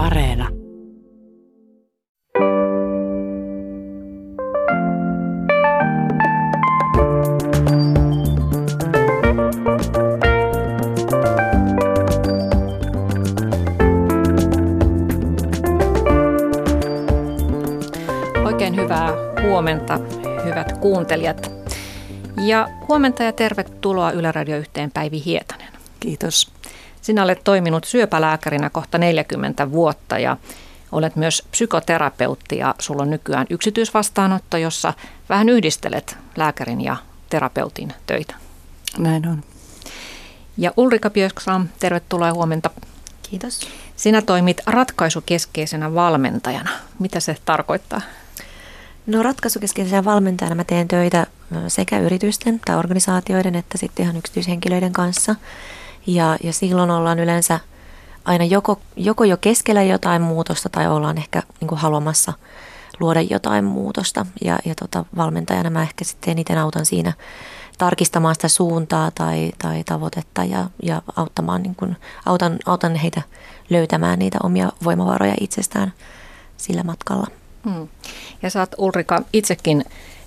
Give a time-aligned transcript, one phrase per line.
[0.00, 0.48] Areena.
[18.44, 19.12] Oikein hyvää
[19.42, 19.98] huomenta,
[20.44, 21.50] hyvät kuuntelijat.
[22.46, 25.68] Ja huomenta ja tervetuloa Yle Radio yhteen Päivi Hietanen.
[26.00, 26.59] Kiitos.
[27.00, 30.36] Sinä olet toiminut syöpälääkärinä kohta 40 vuotta ja
[30.92, 34.94] olet myös psykoterapeutti ja sulla on nykyään yksityisvastaanotto, jossa
[35.28, 36.96] vähän yhdistelet lääkärin ja
[37.30, 38.34] terapeutin töitä.
[38.98, 39.44] Näin on.
[40.56, 42.70] Ja Ulrika Björksam, tervetuloa ja huomenta.
[43.22, 43.60] Kiitos.
[43.96, 46.70] Sinä toimit ratkaisukeskeisenä valmentajana.
[46.98, 48.00] Mitä se tarkoittaa?
[49.06, 51.26] No ratkaisukeskeisenä valmentajana mä teen töitä
[51.68, 55.34] sekä yritysten tai organisaatioiden että sitten ihan yksityishenkilöiden kanssa.
[56.06, 57.60] Ja, ja silloin ollaan yleensä
[58.24, 62.32] aina joko, joko jo keskellä jotain muutosta tai ollaan ehkä niin kuin haluamassa
[63.00, 64.26] luoda jotain muutosta.
[64.44, 67.12] Ja, ja tota, valmentajana mä ehkä sitten eniten autan siinä
[67.78, 73.22] tarkistamaan sitä suuntaa tai, tai tavoitetta ja, ja auttamaan, niin kuin, autan, autan heitä
[73.70, 75.92] löytämään niitä omia voimavaroja itsestään
[76.56, 77.26] sillä matkalla.
[77.64, 77.88] Hmm.
[78.42, 79.84] Ja sä oot Ulrika itsekin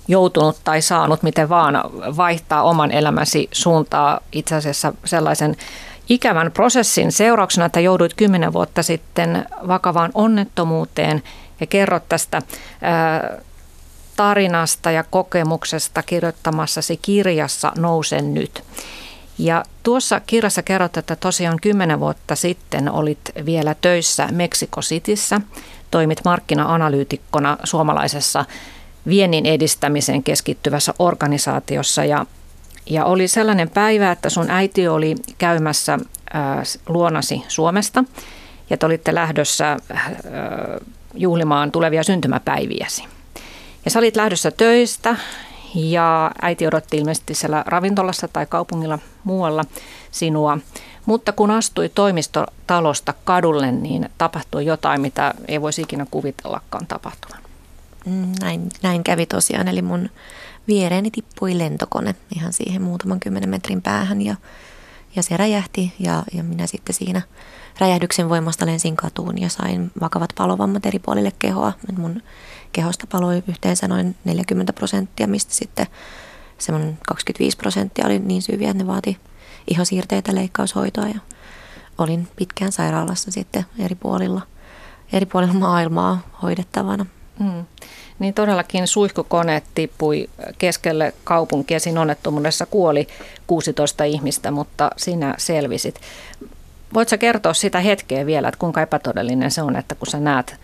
[0.08, 1.80] joutunut tai saanut miten vaan
[2.16, 5.56] vaihtaa oman elämäsi suuntaa itse asiassa sellaisen
[6.08, 11.22] ikävän prosessin seurauksena, että jouduit kymmenen vuotta sitten vakavaan onnettomuuteen
[11.60, 12.42] ja kerrot tästä
[14.16, 18.62] tarinasta ja kokemuksesta kirjoittamassasi kirjassa Nousen nyt.
[19.38, 25.40] Ja tuossa kirjassa kerrot, että tosiaan kymmenen vuotta sitten olit vielä töissä Meksiko Cityssä,
[25.90, 28.44] toimit markkina-analyytikkona suomalaisessa
[29.06, 32.26] viennin edistämiseen keskittyvässä organisaatiossa ja,
[32.86, 35.98] ja oli sellainen päivä, että sun äiti oli käymässä
[36.32, 38.04] ää, luonasi Suomesta
[38.70, 39.78] ja te olitte lähdössä ää,
[41.14, 43.04] juhlimaan tulevia syntymäpäiviäsi.
[43.84, 45.16] Ja sä olit lähdössä töistä
[45.74, 49.64] ja äiti odotti ilmeisesti siellä ravintolassa tai kaupungilla muualla
[50.10, 50.58] sinua.
[51.06, 57.43] Mutta kun astui toimistotalosta kadulle, niin tapahtui jotain, mitä ei voisi ikinä kuvitellakaan tapahtuvan.
[58.06, 60.10] Mm, näin, näin kävi tosiaan, eli mun
[60.68, 64.36] viereeni tippui lentokone ihan siihen muutaman kymmenen metrin päähän ja,
[65.16, 67.22] ja se räjähti ja, ja minä sitten siinä
[67.80, 71.72] räjähdyksen voimasta lensin katuun ja sain vakavat palovammat eri puolille kehoa.
[71.96, 72.22] Mun
[72.72, 75.86] kehosta paloi yhteensä noin 40 prosenttia, mistä sitten
[76.58, 79.18] semmoinen 25 prosenttia oli niin syviä, että ne vaati
[79.70, 81.20] ihosiirteitä, leikkaushoitoa ja
[81.98, 84.42] olin pitkään sairaalassa sitten eri puolilla,
[85.12, 87.06] eri puolilla maailmaa hoidettavana.
[87.38, 87.64] Mm.
[88.18, 91.80] Niin todellakin suihkukone tippui keskelle kaupunkia.
[91.80, 93.08] Siinä onnettomuudessa kuoli
[93.46, 96.00] 16 ihmistä, mutta sinä selvisit.
[96.94, 100.56] Voitko kertoa sitä hetkeä vielä, että kuinka epätodellinen se on, että kun sä näet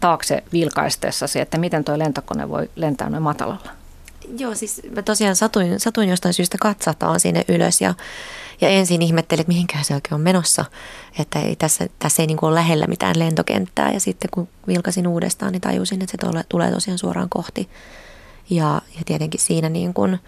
[0.00, 3.79] taakse vilkaistessasi, että miten tuo lentokone voi lentää noin matalalla?
[4.38, 7.94] Joo, siis mä tosiaan satuin, satuin jostain syystä katsataan sinne ylös ja,
[8.60, 10.64] ja ensin ihmettelin, että mihinkään se oikein on menossa.
[11.18, 15.06] Että ei, tässä, tässä ei niin kuin ole lähellä mitään lentokenttää ja sitten kun vilkasin
[15.06, 17.68] uudestaan, niin tajusin, että se tole, tulee tosiaan suoraan kohti.
[18.50, 20.18] Ja, ja tietenkin siinä niin kuin,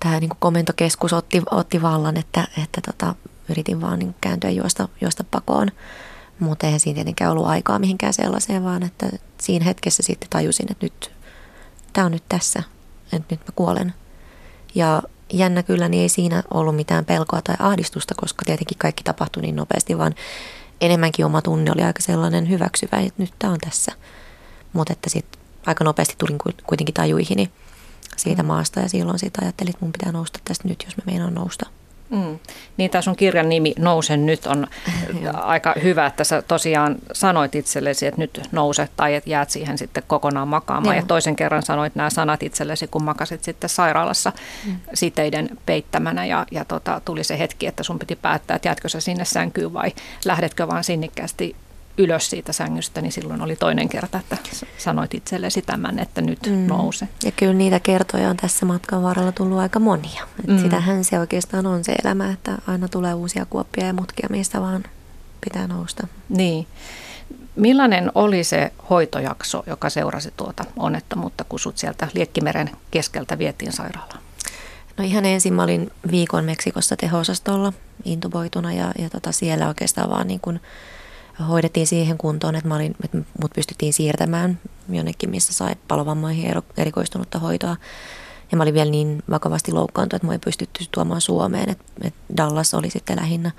[0.00, 3.14] tämä niin kuin komentokeskus otti, otti vallan, että, että tota,
[3.48, 5.68] yritin vaan niin kääntyä juosta, juosta pakoon.
[6.38, 9.06] Mutta eihän siinä tietenkään ollut aikaa mihinkään sellaiseen, vaan että
[9.40, 11.12] siinä hetkessä sitten tajusin, että nyt
[11.92, 12.62] tämä on nyt tässä–
[13.12, 13.94] että nyt mä kuolen.
[14.74, 15.02] Ja
[15.32, 19.56] jännä kyllä, niin ei siinä ollut mitään pelkoa tai ahdistusta, koska tietenkin kaikki tapahtui niin
[19.56, 20.14] nopeasti, vaan
[20.80, 23.92] enemmänkin oma tunne oli aika sellainen hyväksyvä, että nyt tämä on tässä.
[24.72, 27.50] Mutta että sitten aika nopeasti tulin kuitenkin tajuihini
[28.16, 28.46] siitä mm.
[28.46, 31.66] maasta ja silloin sitten ajattelin, että mun pitää nousta tästä nyt, jos mä meinaan nousta.
[32.10, 32.38] Mm.
[32.76, 34.66] Niin tämä sun kirjan nimi Nousen nyt on
[35.34, 40.02] aika hyvä, että sä tosiaan sanoit itsellesi, että nyt nouset tai että jäät siihen sitten
[40.06, 40.96] kokonaan makaamaan.
[40.96, 41.02] Joo.
[41.02, 44.32] Ja toisen kerran sanoit nämä sanat itsellesi, kun makasit sitten sairaalassa
[44.66, 44.76] mm.
[44.94, 49.00] siteiden peittämänä ja, ja tota, tuli se hetki, että sun piti päättää, että jäätkö sä
[49.00, 49.92] sinne sänkyyn vai
[50.24, 51.56] lähdetkö vaan sinnikkäästi
[51.98, 54.36] ylös siitä sängystä, niin silloin oli toinen kerta, että
[54.78, 56.66] sanoit itsellesi tämän, että nyt mm.
[56.66, 57.08] nouse.
[57.24, 60.22] Ja kyllä niitä kertoja on tässä matkan varrella tullut aika monia.
[60.38, 60.58] Et mm.
[60.58, 64.84] Sitähän se oikeastaan on se elämä, että aina tulee uusia kuoppia ja mutkia, mistä vaan
[65.40, 66.06] pitää nousta.
[66.28, 66.66] Niin.
[67.56, 74.20] Millainen oli se hoitojakso, joka seurasi tuota onnettomuutta, kun sut sieltä Liekkimeren keskeltä vietiin sairaalaan?
[74.96, 77.72] No ihan ensin mä olin viikon Meksikossa teho-osastolla
[78.04, 80.60] intuboituna ja, ja tota siellä oikeastaan vaan niin kuin–
[81.48, 87.38] hoidettiin siihen kuntoon, että, mä olin, että mut pystyttiin siirtämään jonnekin, missä sai palovammoihin erikoistunutta
[87.38, 87.76] hoitoa.
[88.50, 91.70] Ja mä olin vielä niin vakavasti loukkaantunut, että mä ei pystytty tuomaan Suomeen.
[91.70, 93.50] Että, että Dallas oli sitten lähinnä,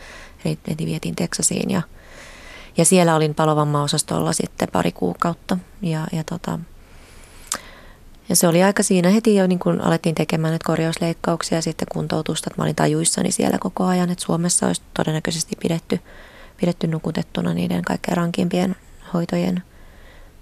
[0.45, 1.69] eli vietiin Texasiin.
[1.69, 1.81] Ja,
[2.77, 6.59] Ja siellä olin palovammaosastolla sitten pari kuukautta ja, ja tota,
[8.29, 11.87] ja se oli aika siinä heti jo, niin kun alettiin tekemään näitä korjausleikkauksia ja sitten
[11.91, 15.99] kuntoutusta, että mä olin tajuissani siellä koko ajan, että Suomessa olisi todennäköisesti pidetty,
[16.57, 18.75] pidetty nukutettuna niiden kaikkein rankimpien
[19.13, 19.63] hoitojen,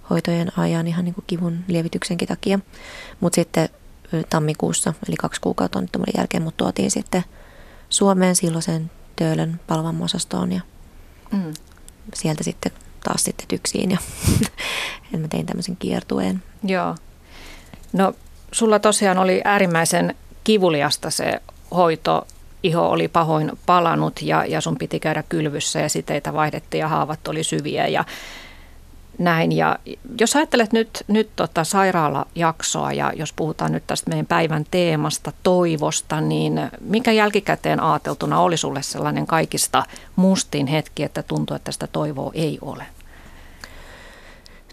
[0.09, 2.59] hoitojen ajan ihan niin kuin kivun lievityksenkin takia.
[3.19, 3.69] Mutta sitten
[4.29, 7.23] tammikuussa, eli kaksi kuukautta onnettomuuden jälkeen, mut tuotiin sitten
[7.89, 10.61] Suomeen silloisen Töölön palvammosastoon ja
[11.31, 11.53] mm.
[12.13, 12.71] sieltä sitten
[13.03, 13.97] taas sitten tyksiin ja
[15.19, 16.43] mä tein tämmöisen kiertueen.
[16.63, 16.95] Joo.
[17.93, 18.13] No
[18.51, 21.41] sulla tosiaan oli äärimmäisen kivuliasta se
[21.71, 22.27] hoito.
[22.65, 27.27] Iho oli pahoin palanut ja, ja sun piti käydä kylvyssä ja siteitä vaihdettiin ja haavat
[27.27, 28.05] oli syviä ja
[29.17, 29.51] näin.
[29.51, 29.79] Ja
[30.19, 36.21] jos ajattelet nyt, nyt tota sairaalajaksoa ja jos puhutaan nyt tästä meidän päivän teemasta, toivosta,
[36.21, 39.83] niin mikä jälkikäteen ajateltuna oli sulle sellainen kaikista
[40.15, 42.83] mustin hetki, että tuntuu, että sitä toivoa ei ole?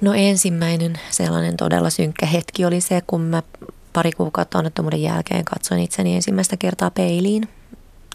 [0.01, 3.43] No ensimmäinen sellainen todella synkkä hetki oli se, kun mä
[3.93, 7.49] pari kuukautta onnettomuuden jälkeen katsoin itseni ensimmäistä kertaa peiliin,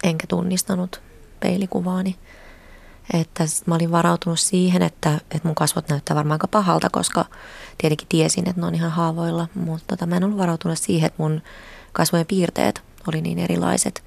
[0.04, 1.02] enkä tunnistanut
[1.40, 2.16] peilikuvaani.
[3.14, 7.26] Että mä olin varautunut siihen, että, että mun kasvot näyttää varmaan aika pahalta, koska
[7.78, 9.48] tietenkin tiesin, että ne on ihan haavoilla.
[9.56, 11.42] Mutta tota, mä en ollut varautunut siihen, että mun
[11.94, 14.04] kasvojen piirteet oli niin erilaiset.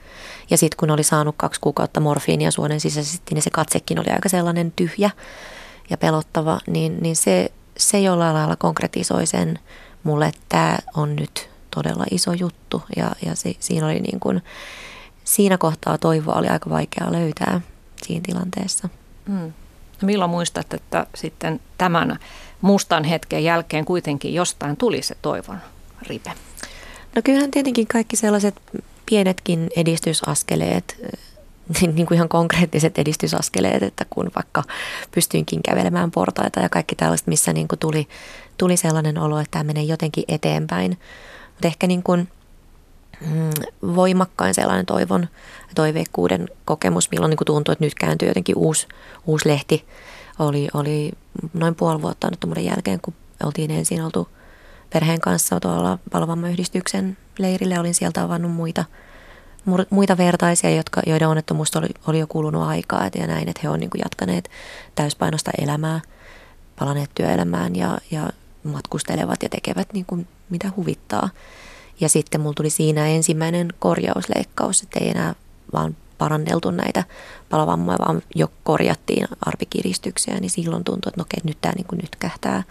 [0.50, 4.28] Ja sitten kun oli saanut kaksi kuukautta morfiinia suonen sisäisesti, niin se katsekin oli aika
[4.28, 5.10] sellainen tyhjä
[5.90, 6.60] ja pelottava.
[6.66, 9.58] Niin, niin se, se jollain lailla konkretisoi sen
[10.02, 12.82] mulle, että tämä on nyt todella iso juttu.
[12.96, 14.42] Ja, ja se, siinä oli niin kuin,
[15.31, 17.61] siinä kohtaa toivoa oli aika vaikea löytää
[18.03, 18.88] siinä tilanteessa.
[19.29, 19.53] Mm.
[20.03, 22.19] No milloin muistat, että sitten tämän
[22.61, 25.59] mustan hetken jälkeen kuitenkin jostain tuli se toivon
[26.03, 26.32] ripe?
[27.17, 28.55] No kyllähän tietenkin kaikki sellaiset
[29.06, 30.97] pienetkin edistysaskeleet,
[31.94, 34.62] niin kuin ihan konkreettiset edistysaskeleet, että kun vaikka
[35.15, 38.09] pystyinkin kävelemään portaita ja kaikki tällaista, missä niin kuin tuli,
[38.59, 40.99] tuli sellainen olo, että tämä menee jotenkin eteenpäin.
[41.50, 42.29] Mutta ehkä niin kuin–
[43.82, 45.28] voimakkain sellainen toivon
[45.75, 48.88] toiveikkuuden kokemus, milloin niin tuntui, että nyt kääntyy jotenkin uusi,
[49.26, 49.87] uusi lehti.
[50.38, 51.12] Oli, oli
[51.55, 53.14] noin puoli vuotta annettomuuden jälkeen, kun
[53.44, 54.28] oltiin ensin oltu
[54.93, 57.81] perheen kanssa tuolla Palvamma-yhdistyksen leirille.
[57.81, 58.84] Olin sieltä avannut muita,
[59.90, 63.81] muita vertaisia, jotka, joiden onnettomuus oli, oli jo kulunut aikaa ja näin, että he on
[63.81, 64.50] niin jatkaneet
[64.94, 66.00] täyspainosta elämää,
[66.78, 68.31] palaneet työelämään ja, ja
[68.64, 71.28] matkustelevat ja tekevät niin kuin mitä huvittaa.
[72.00, 75.35] Ja sitten mulla tuli siinä ensimmäinen korjausleikkaus, että ei enää
[75.73, 77.05] vaan paranneltu näitä
[77.50, 82.17] palovammoja, vaan jo korjattiin arpikiristyksiä, niin silloin tuntui, että no okei, nyt tämä niin nyt
[82.17, 82.62] kähtää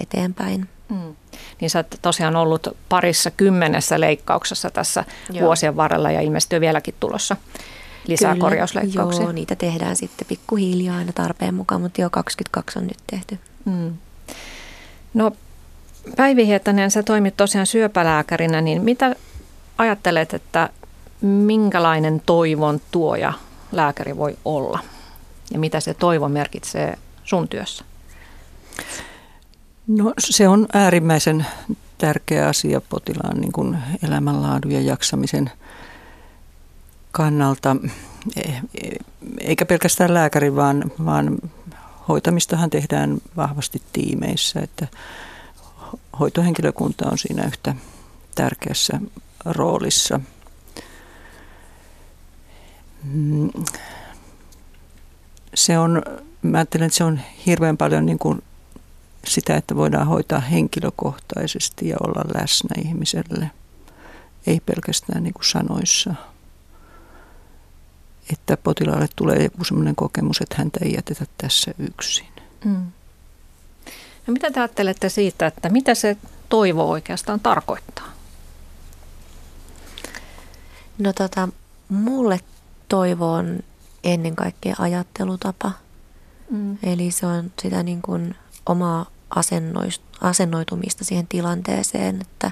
[0.00, 0.68] eteenpäin.
[0.88, 1.16] Mm.
[1.60, 5.46] Niin sä oot tosiaan ollut parissa kymmenessä leikkauksessa tässä joo.
[5.46, 7.36] vuosien varrella ja ilmestyy vieläkin tulossa
[8.06, 9.22] lisää Kyllä, korjausleikkauksia.
[9.22, 13.38] Joo, niitä tehdään sitten pikkuhiljaa aina tarpeen mukaan, mutta jo 22 on nyt tehty.
[13.64, 13.94] Mm.
[15.14, 15.32] No
[16.16, 19.16] Päivi Hietanen, sä toimit tosiaan syöpälääkärinä, niin mitä
[19.78, 20.68] ajattelet, että
[21.20, 23.32] minkälainen toivon tuoja
[23.72, 24.78] lääkäri voi olla?
[25.52, 27.84] Ja mitä se toivo merkitsee sun työssä?
[29.86, 31.46] No se on äärimmäisen
[31.98, 35.50] tärkeä asia potilaan niin kuin elämänlaadun ja jaksamisen
[37.12, 37.76] kannalta,
[38.36, 38.60] e, e,
[39.40, 41.38] eikä pelkästään lääkäri, vaan, vaan
[42.08, 44.86] hoitamistahan tehdään vahvasti tiimeissä, että
[46.18, 47.74] hoitohenkilökunta on siinä yhtä
[48.34, 49.00] tärkeässä
[49.44, 50.20] roolissa.
[53.04, 53.50] Mm.
[55.54, 56.02] Se on,
[56.42, 58.42] mä ajattelen, että se on hirveän paljon niin kuin
[59.26, 63.50] sitä, että voidaan hoitaa henkilökohtaisesti ja olla läsnä ihmiselle.
[64.46, 66.14] Ei pelkästään niin kuin sanoissa.
[68.32, 72.26] Että potilaalle tulee joku sellainen kokemus, että häntä ei jätetä tässä yksin.
[72.64, 72.86] Mm.
[74.26, 76.16] No mitä te ajattelette siitä, että mitä se
[76.48, 78.08] toivo oikeastaan tarkoittaa?
[80.98, 81.48] No tota,
[81.88, 82.40] mulle
[82.88, 83.60] toivo on
[84.04, 85.72] ennen kaikkea ajattelutapa.
[86.50, 86.78] Mm.
[86.82, 88.34] Eli se on sitä niin kuin
[88.66, 89.06] omaa
[90.20, 92.50] asennoitumista siihen tilanteeseen, että,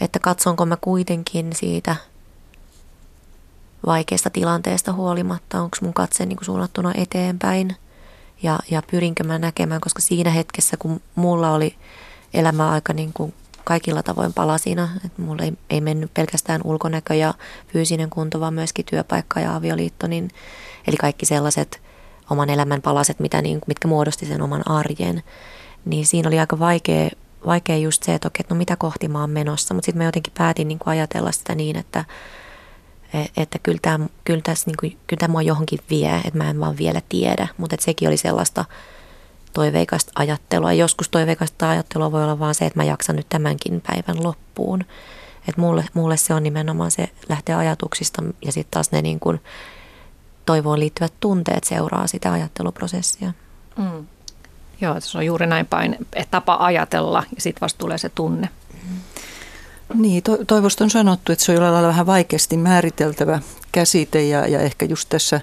[0.00, 1.96] että katsonko mä kuitenkin siitä
[3.86, 7.76] vaikeasta tilanteesta huolimatta, onko mun katse niin kuin suunnattuna eteenpäin–
[8.42, 11.74] ja, ja pyrinkö mä näkemään, koska siinä hetkessä, kun mulla oli
[12.34, 17.34] elämä aika niin kuin kaikilla tavoin palasina, että mulla ei, ei mennyt pelkästään ulkonäkö ja
[17.72, 20.30] fyysinen kunto, vaan myöskin työpaikka ja avioliitto, niin,
[20.86, 21.82] eli kaikki sellaiset
[22.30, 25.22] oman elämän palaset, mitä niin, mitkä muodosti sen oman arjen,
[25.84, 27.10] niin siinä oli aika vaikea,
[27.46, 30.32] vaikea just se, että okei, no mitä kohti mä oon menossa, mutta sitten mä jotenkin
[30.38, 32.04] päätin niin kuin ajatella sitä niin, että,
[33.36, 36.60] että kyllä tämä, kyllä, tässä, niin kuin, kyllä tämä mua johonkin vie, että mä en
[36.60, 38.64] vaan vielä tiedä, mutta että sekin oli sellaista
[39.52, 40.72] toiveikasta ajattelua.
[40.72, 44.84] Joskus toiveikasta ajattelua voi olla vaan se, että mä jaksan nyt tämänkin päivän loppuun.
[45.48, 49.40] Että mulle, mulle se on nimenomaan se lähtee ajatuksista ja sitten taas ne niin kuin
[50.46, 53.32] toivoon liittyvät tunteet seuraa sitä ajatteluprosessia.
[53.76, 54.06] Mm.
[54.80, 58.48] Joo, se on juuri näin päin, että tapa ajatella ja sitten vasta tulee se tunne.
[59.94, 63.40] Niin, to, toivosta on sanottu, että se on jollain lailla vähän vaikeasti määriteltävä
[63.72, 65.40] käsite ja, ja ehkä just tässä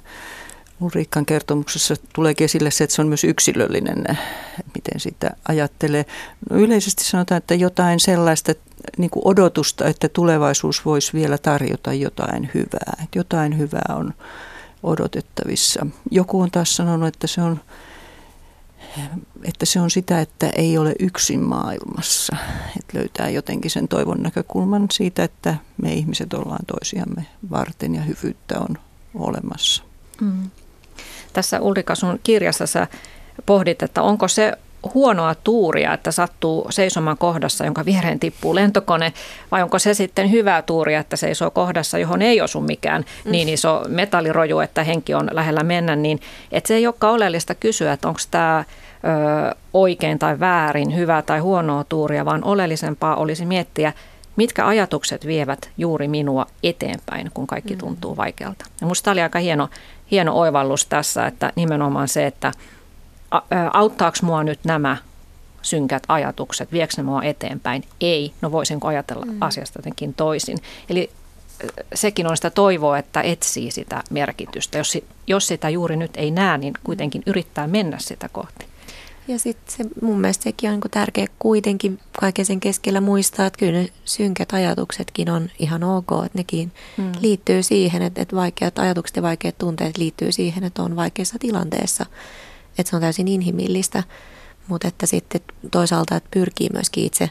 [0.81, 4.03] Ulriikkan kertomuksessa tulee esille se, että se on myös yksilöllinen,
[4.75, 6.05] miten sitä ajattelee.
[6.49, 8.53] No yleisesti sanotaan, että jotain sellaista
[8.97, 12.93] niin kuin odotusta, että tulevaisuus voisi vielä tarjota jotain hyvää.
[13.03, 14.13] Että jotain hyvää on
[14.83, 15.87] odotettavissa.
[16.11, 17.59] Joku on taas sanonut, että se on
[19.43, 22.35] että se on sitä, että ei ole yksin maailmassa.
[22.79, 28.59] Että löytää jotenkin sen toivon näkökulman siitä, että me ihmiset ollaan toisiamme varten ja hyvyyttä
[28.59, 28.77] on
[29.15, 29.83] olemassa.
[30.21, 30.49] Mm.
[31.33, 32.87] Tässä Ulrika sun kirjassa sä
[33.45, 34.53] pohdit, että onko se
[34.93, 39.13] huonoa tuuria, että sattuu seisomaan kohdassa, jonka viereen tippuu lentokone,
[39.51, 43.31] vai onko se sitten hyvää tuuria, että seisoo kohdassa, johon ei osu mikään mm.
[43.31, 46.19] niin iso metalliroju, että henki on lähellä mennä, niin
[46.51, 51.39] että se ei olekaan oleellista kysyä, että onko tämä ö, oikein tai väärin, hyvää tai
[51.39, 53.93] huonoa tuuria, vaan oleellisempaa olisi miettiä,
[54.35, 57.79] mitkä ajatukset vievät juuri minua eteenpäin, kun kaikki mm.
[57.79, 58.65] tuntuu vaikealta.
[58.81, 59.69] Ja minusta oli aika hieno,
[60.11, 62.51] hieno oivallus tässä, että nimenomaan se, että
[63.73, 64.97] auttaako mua nyt nämä
[65.61, 67.83] synkät ajatukset, viekö ne mua eteenpäin?
[68.01, 69.37] Ei, no voisinko ajatella mm.
[69.41, 70.57] asiasta jotenkin toisin.
[70.89, 71.09] Eli
[71.95, 74.77] sekin on sitä toivoa, että etsii sitä merkitystä.
[74.77, 78.65] Jos, jos sitä juuri nyt ei näe, niin kuitenkin yrittää mennä sitä kohti.
[79.27, 83.59] Ja sitten se, mun mielestä sekin on niin tärkeä kuitenkin kaiken sen keskellä muistaa, että
[83.59, 87.11] kyllä ne synkät ajatuksetkin on ihan ok, että nekin mm.
[87.21, 92.05] liittyy siihen, että, että vaikeat ajatukset ja vaikeat tunteet liittyy siihen, että on vaikeassa tilanteessa.
[92.77, 94.03] Että se on täysin inhimillistä,
[94.67, 95.41] mutta että sitten
[95.71, 97.29] toisaalta että pyrkii myöskin itse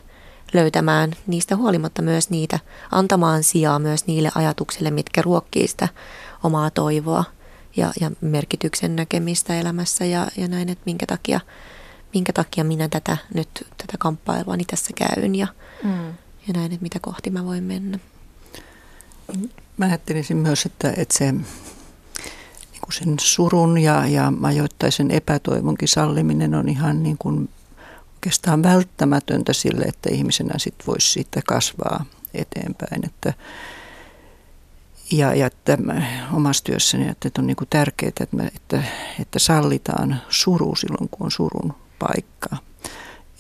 [0.53, 2.59] löytämään niistä huolimatta myös niitä,
[2.91, 5.88] antamaan sijaa myös niille ajatuksille, mitkä ruokkii sitä
[6.43, 7.25] omaa toivoa
[7.76, 11.41] ja, ja merkityksen näkemistä elämässä ja, ja näin, että minkä takia–
[12.17, 15.47] minkä takia minä tätä nyt, tätä kamppailua niin tässä käyn ja,
[15.85, 16.07] mm.
[16.49, 17.99] ja näin, että mitä kohti mä voin mennä.
[19.76, 21.35] Mä ajattelisin myös, että, että se
[22.87, 27.49] niin kuin sen surun ja, ja ajoittaisen epätoivonkin salliminen on ihan niin kuin
[28.14, 33.05] oikeastaan välttämätöntä sille, että ihmisenä sit voisi siitä kasvaa eteenpäin.
[33.05, 33.35] Että,
[35.11, 35.78] ja, ja että
[36.33, 38.26] omassa työssäni että on niin kuin tärkeää, että,
[38.57, 38.83] että,
[39.21, 42.59] että sallitaan suru silloin, kun on surun paikkaa.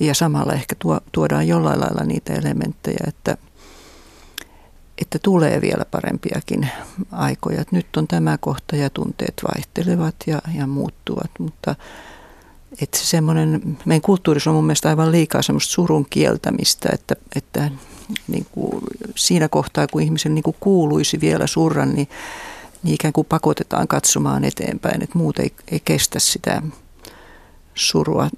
[0.00, 3.36] Ja samalla ehkä tuo, tuodaan jollain lailla niitä elementtejä, että,
[4.98, 6.68] että tulee vielä parempiakin
[7.12, 7.60] aikoja.
[7.60, 11.74] Että nyt on tämä kohta ja tunteet vaihtelevat ja, ja muuttuvat, mutta
[12.82, 17.70] että se semmoinen, meidän kulttuurissa on mun mielestä aivan liikaa semmoista surun kieltämistä, että, että
[18.28, 18.82] niin kuin
[19.16, 22.08] siinä kohtaa, kun ihmisen niin kuin kuuluisi vielä surra, niin,
[22.82, 26.62] niin ikään kuin pakotetaan katsomaan eteenpäin, että muut ei, ei kestä sitä
[27.74, 28.28] surua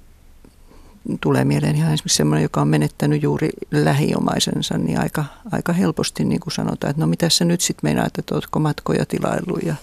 [1.21, 6.39] tulee mieleen ihan esimerkiksi sellainen, joka on menettänyt juuri lähiomaisensa, niin aika, aika helposti niin
[6.39, 9.75] kuin sanotaan, että no mitä se nyt sitten meinaa, että oletko matkoja tilaillut ja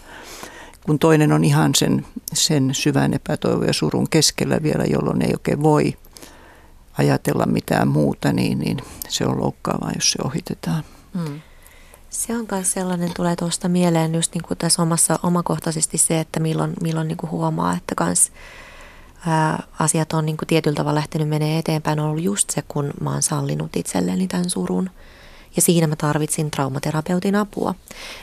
[0.86, 5.62] kun toinen on ihan sen, sen syvän epätoivon ja surun keskellä vielä, jolloin ei oikein
[5.62, 5.96] voi
[6.98, 10.84] ajatella mitään muuta, niin, niin se on loukkaavaa, jos se ohitetaan.
[11.14, 11.40] Hmm.
[12.10, 16.40] Se on myös sellainen, tulee tuosta mieleen just niin kuin tässä omassa omakohtaisesti se, että
[16.40, 18.32] milloin, milloin niin kuin huomaa, että kans
[19.26, 22.90] ää, asiat on niin kuin tietyllä tavalla lähtenyt menee eteenpäin, on ollut just se, kun
[23.00, 24.90] mä oon sallinut itselleni tämän surun.
[25.56, 27.74] Ja siinä mä tarvitsin traumaterapeutin apua.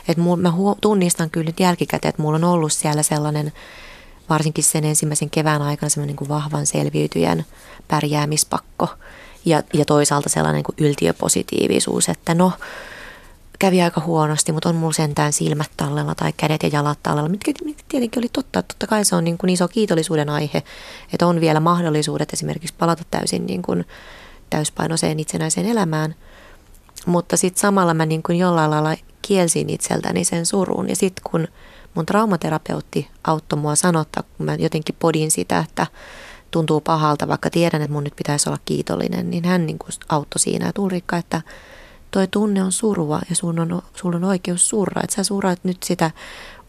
[0.08, 3.52] Et mul, mä huo, tunnistan kyllä nyt jälkikäteen, että mulla on ollut siellä sellainen,
[4.28, 7.44] varsinkin sen ensimmäisen kevään aikana semmoinen niin kuin vahvan selviytyjän
[7.88, 8.88] pärjäämispakko.
[9.44, 12.52] Ja, ja toisaalta sellainen niin kuin yltiöpositiivisuus, että no,
[13.58, 17.52] kävi aika huonosti, mutta on mulla sentään silmät tallella tai kädet ja jalat tallella, mitkä,
[17.64, 18.62] mitkä tietenkin oli totta.
[18.62, 20.62] Totta kai se on niin kuin iso kiitollisuuden aihe,
[21.12, 23.84] että on vielä mahdollisuudet esimerkiksi palata täysin niin kuin
[24.50, 26.14] täyspainoiseen itsenäiseen elämään.
[27.06, 30.88] Mutta sitten samalla mä niin kuin jollain lailla kielsin itseltäni sen surun.
[30.88, 31.48] Ja sitten kun
[31.94, 35.86] mun traumaterapeutti auttoi mua sanottaa, kun mä jotenkin podin sitä, että
[36.50, 40.40] tuntuu pahalta, vaikka tiedän, että mun nyt pitäisi olla kiitollinen, niin hän niin kuin auttoi
[40.40, 41.42] siinä, että Ulrikka, että–
[42.14, 45.02] toi tunne on surua ja sun on, sulla on oikeus surra.
[45.04, 46.10] Että sä surraat nyt sitä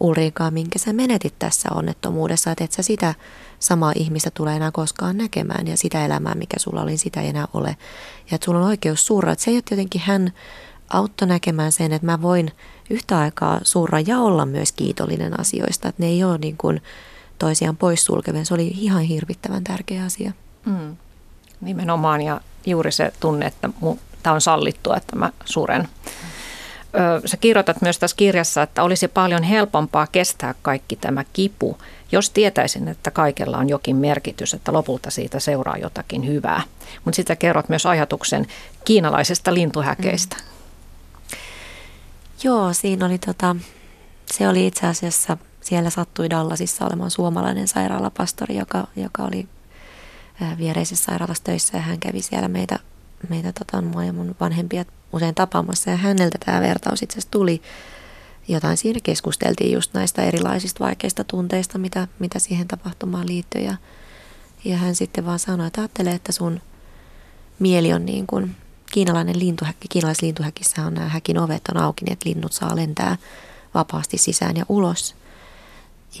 [0.00, 3.14] Ulriikaa, minkä sä menetit tässä onnettomuudessa, että et sä sitä
[3.58, 7.48] samaa ihmistä tulee enää koskaan näkemään ja sitä elämää, mikä sulla oli, sitä ei enää
[7.54, 7.76] ole.
[8.30, 9.32] Ja että sulla on oikeus surra.
[9.32, 10.32] Että se, että jotenkin hän
[10.88, 12.50] auttoi näkemään sen, että mä voin
[12.90, 15.88] yhtä aikaa surra ja olla myös kiitollinen asioista.
[15.88, 16.82] Että ne ei ole niin kuin
[17.38, 18.44] toisiaan poissulkevia.
[18.44, 20.32] Se oli ihan hirvittävän tärkeä asia.
[20.64, 20.96] Mm.
[21.60, 23.70] Nimenomaan ja juuri se tunne, että
[24.26, 25.88] tämä on sallittua, että mä suren.
[27.24, 31.78] Sä kirjoitat myös tässä kirjassa, että olisi paljon helpompaa kestää kaikki tämä kipu,
[32.12, 36.62] jos tietäisin, että kaikella on jokin merkitys, että lopulta siitä seuraa jotakin hyvää.
[37.04, 38.46] Mutta sitten kerrot myös ajatuksen
[38.84, 40.36] kiinalaisesta lintuhäkeistä.
[40.36, 41.38] Mm.
[42.42, 43.56] Joo, siinä oli tota,
[44.26, 49.48] se oli itse asiassa, siellä sattui Dallasissa olemaan suomalainen sairaalapastori, joka, joka oli
[50.58, 52.78] viereisessä sairaalassa töissä ja hän kävi siellä meitä,
[53.28, 57.62] meitä tota, mua ja mun vanhempia usein tapaamassa ja häneltä tämä vertaus itse asiassa tuli.
[58.48, 63.76] Jotain siinä keskusteltiin just näistä erilaisista vaikeista tunteista, mitä, mitä siihen tapahtumaan liittyy ja,
[64.64, 66.60] ja hän sitten vaan sanoi, että ajattele, että sun
[67.58, 68.56] mieli on niin kuin
[68.92, 69.88] kiinalainen lintuhäkki.
[69.88, 73.16] Kiinalaislintuhäkissä on nämä häkin ovet on auki, niin että linnut saa lentää
[73.74, 75.16] vapaasti sisään ja ulos.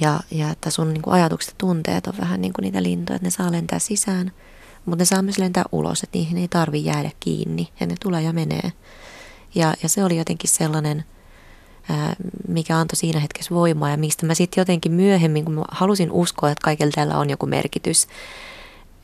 [0.00, 3.16] Ja, ja että sun niin kuin ajatukset ja tunteet on vähän niin kuin niitä lintuja,
[3.16, 4.32] että ne saa lentää sisään,
[4.86, 8.22] mutta ne saa myös lentää ulos, että niihin ei tarvi jäädä kiinni ja ne tulee
[8.22, 8.72] ja menee.
[9.54, 11.04] Ja, ja se oli jotenkin sellainen,
[11.90, 12.16] ää,
[12.48, 16.50] mikä antoi siinä hetkessä voimaa ja mistä mä sitten jotenkin myöhemmin, kun mä halusin uskoa,
[16.50, 18.08] että kaikella tällä on joku merkitys,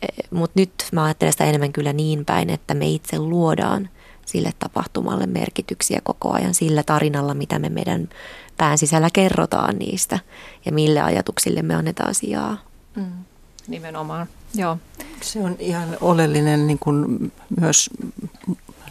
[0.02, 3.88] e, mutta nyt mä ajattelen sitä enemmän kyllä niin päin, että me itse luodaan
[4.26, 8.08] sille tapahtumalle merkityksiä koko ajan sillä tarinalla, mitä me meidän
[8.56, 10.18] pään sisällä kerrotaan niistä
[10.64, 12.56] ja mille ajatuksille me annetaan sijaa.
[12.96, 13.24] Mm,
[13.68, 14.78] nimenomaan, joo.
[15.20, 17.90] Se on ihan oleellinen niin kuin myös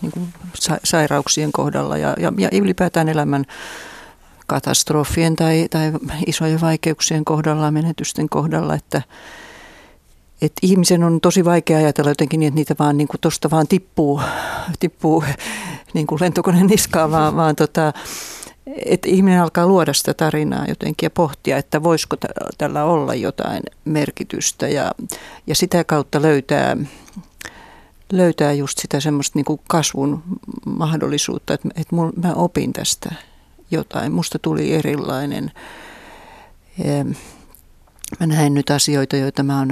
[0.01, 0.33] niin kuin
[0.83, 3.45] sairauksien kohdalla ja, ja, ja ylipäätään elämän
[4.47, 5.91] katastrofien tai, tai
[6.27, 9.01] isojen vaikeuksien kohdalla, menetysten kohdalla, että,
[10.41, 14.21] että ihmisen on tosi vaikea ajatella jotenkin niin, että niitä vaan niin tuosta vaan tippuu,
[14.79, 15.23] tippuu
[15.93, 17.93] niin kuin lentokoneen niskaan, vaan, vaan tota,
[18.85, 22.17] että ihminen alkaa luoda sitä tarinaa jotenkin ja pohtia, että voisiko
[22.57, 24.91] tällä olla jotain merkitystä ja,
[25.47, 26.77] ja sitä kautta löytää,
[28.11, 30.24] löytää just sitä semmoista niin kuin kasvun
[30.65, 33.15] mahdollisuutta, että, että mul, mä opin tästä
[33.72, 34.11] jotain.
[34.11, 35.51] Musta tuli erilainen.
[38.19, 39.67] Mä näen nyt asioita, joita mä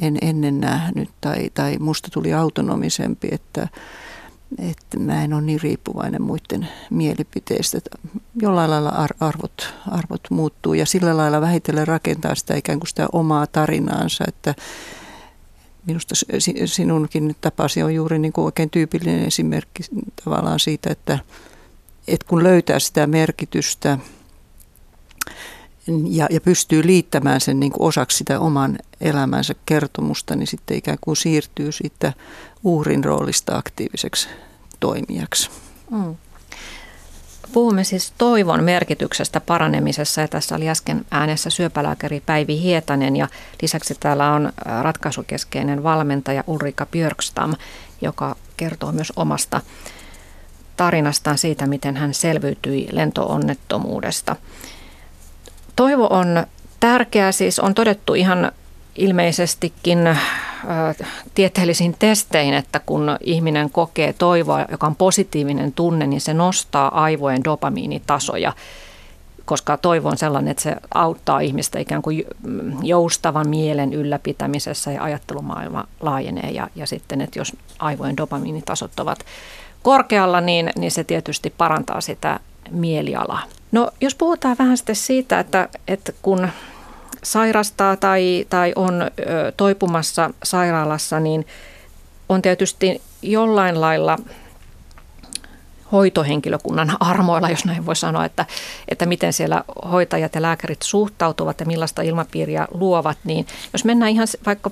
[0.00, 3.68] en ennen nähnyt tai, tai musta tuli autonomisempi, että
[4.58, 7.78] että mä en ole niin riippuvainen muiden mielipiteistä.
[8.42, 13.46] Jollain lailla arvot, arvot muuttuu ja sillä lailla vähitellen rakentaa sitä ikään kuin sitä omaa
[13.46, 14.54] tarinaansa, että
[15.86, 16.14] minusta
[16.64, 19.82] sinunkin tapasi on juuri niin kuin oikein tyypillinen esimerkki
[20.24, 21.18] tavallaan siitä, että,
[22.08, 23.98] että kun löytää sitä merkitystä
[26.10, 30.98] ja, ja pystyy liittämään sen niin kuin osaksi sitä oman elämänsä kertomusta, niin sitten ikään
[31.00, 32.12] kuin siirtyy siitä
[32.64, 34.28] uhrin roolista aktiiviseksi
[34.80, 35.50] toimijaksi.
[35.90, 36.16] Mm.
[37.52, 43.28] Puhumme siis toivon merkityksestä paranemisessa ja tässä oli äsken äänessä syöpälääkäri Päivi Hietanen ja
[43.62, 47.54] lisäksi täällä on ratkaisukeskeinen valmentaja Ulrika Björkstam,
[48.00, 49.60] joka kertoo myös omasta
[50.76, 54.36] tarinastaan siitä, miten hän selviytyi lentoonnettomuudesta.
[55.76, 56.46] Toivo on
[56.80, 58.52] tärkeä, siis on todettu ihan
[58.96, 59.98] ilmeisestikin
[61.34, 67.44] tieteellisiin testein, että kun ihminen kokee toivoa, joka on positiivinen tunne, niin se nostaa aivojen
[67.44, 68.52] dopamiinitasoja,
[69.44, 72.24] koska toivo on sellainen, että se auttaa ihmistä ikään kuin
[72.82, 76.50] joustavan mielen ylläpitämisessä ja ajattelumaailma laajenee.
[76.50, 79.18] Ja, ja sitten, että jos aivojen dopamiinitasot ovat
[79.82, 83.42] korkealla, niin, niin se tietysti parantaa sitä mielialaa.
[83.72, 86.48] No jos puhutaan vähän sitten siitä, että, että kun
[87.22, 89.10] sairastaa tai, tai on
[89.56, 91.46] toipumassa sairaalassa, niin
[92.28, 94.18] on tietysti jollain lailla
[95.92, 98.46] hoitohenkilökunnan armoilla, jos näin voi sanoa, että,
[98.88, 104.26] että miten siellä hoitajat ja lääkärit suhtautuvat ja millaista ilmapiiriä luovat, niin jos mennään ihan
[104.46, 104.70] vaikka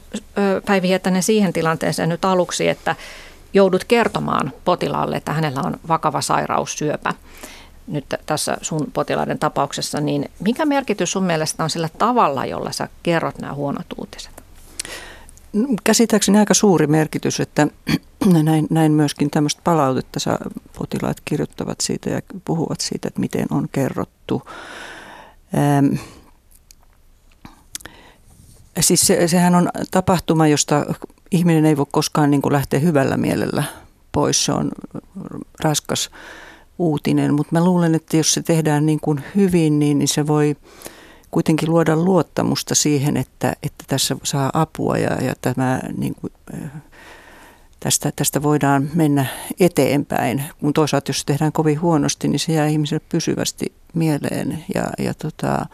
[0.66, 2.96] Päivi Hietanen siihen tilanteeseen nyt aluksi, että
[3.54, 7.14] joudut kertomaan potilaalle, että hänellä on vakava sairaus, syöpä,
[7.87, 12.88] nyt tässä sun potilaiden tapauksessa, niin mikä merkitys sun mielestä on sillä tavalla, jolla sä
[13.03, 14.44] kerrot nämä huonot uutiset?
[15.85, 17.68] Käsittääkseni aika suuri merkitys, että
[18.42, 20.38] näin, näin myöskin tämmöistä palautetta saa,
[20.79, 24.42] potilaat kirjoittavat siitä ja puhuvat siitä, että miten on kerrottu.
[25.57, 25.94] Ähm,
[28.81, 30.87] siis se, sehän on tapahtuma, josta
[31.31, 33.64] ihminen ei voi koskaan niin kuin lähteä hyvällä mielellä
[34.12, 34.44] pois.
[34.44, 34.70] Se on
[35.64, 36.11] raskas
[36.79, 40.57] uutinen, mutta mä luulen, että jos se tehdään niin kuin hyvin, niin, niin se voi
[41.31, 46.33] kuitenkin luoda luottamusta siihen, että, että tässä saa apua ja, ja tämä, niin kuin,
[47.81, 49.27] tästä, tästä voidaan mennä
[49.61, 50.45] eteenpäin.
[50.61, 55.15] Kun toisaalta jos se tehdään kovin huonosti, niin se jää ihmiselle pysyvästi mieleen ja, ja
[55.15, 55.67] tota,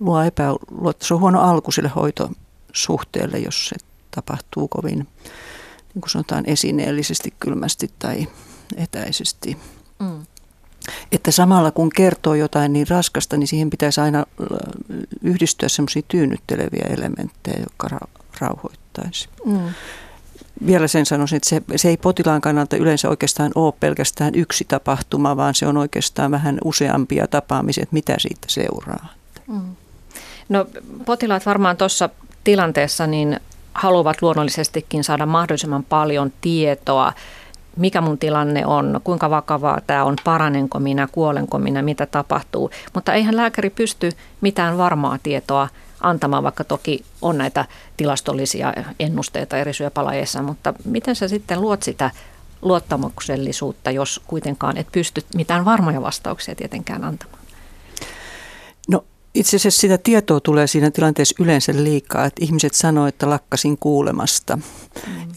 [0.00, 1.08] luo epäluottamus.
[1.08, 3.76] Se on huono alku sille hoitosuhteelle, jos se
[4.10, 8.28] tapahtuu kovin, niin kuin sanotaan, esineellisesti, kylmästi tai
[8.76, 9.56] etäisesti.
[9.98, 10.26] Mm.
[11.12, 14.24] Että samalla kun kertoo jotain niin raskasta, niin siihen pitäisi aina
[15.22, 19.28] yhdistyä semmoisia tyynnytteleviä elementtejä, jotka ra- rauhoittaisi.
[19.44, 19.58] Mm.
[20.66, 25.36] Vielä sen sanoisin, että se, se ei potilaan kannalta yleensä oikeastaan ole pelkästään yksi tapahtuma,
[25.36, 29.06] vaan se on oikeastaan vähän useampia tapaamisia, että mitä siitä seuraa.
[29.46, 29.76] Mm.
[30.48, 30.66] No
[31.04, 32.08] potilaat varmaan tuossa
[32.44, 33.40] tilanteessa niin
[33.74, 37.12] haluavat luonnollisestikin saada mahdollisimman paljon tietoa
[37.76, 42.70] mikä mun tilanne on, kuinka vakavaa tämä on, paranenko minä, kuolenko minä, mitä tapahtuu.
[42.94, 44.10] Mutta eihän lääkäri pysty
[44.40, 45.68] mitään varmaa tietoa
[46.00, 47.64] antamaan, vaikka toki on näitä
[47.96, 52.10] tilastollisia ennusteita eri syöpälajeissa, mutta miten sä sitten luot sitä
[52.62, 57.44] luottamuksellisuutta, jos kuitenkaan et pysty mitään varmoja vastauksia tietenkään antamaan?
[59.34, 64.56] Itse asiassa sitä tietoa tulee siinä tilanteessa yleensä liikaa, että ihmiset sanoo, että lakkasin kuulemasta.
[64.56, 64.62] Mm.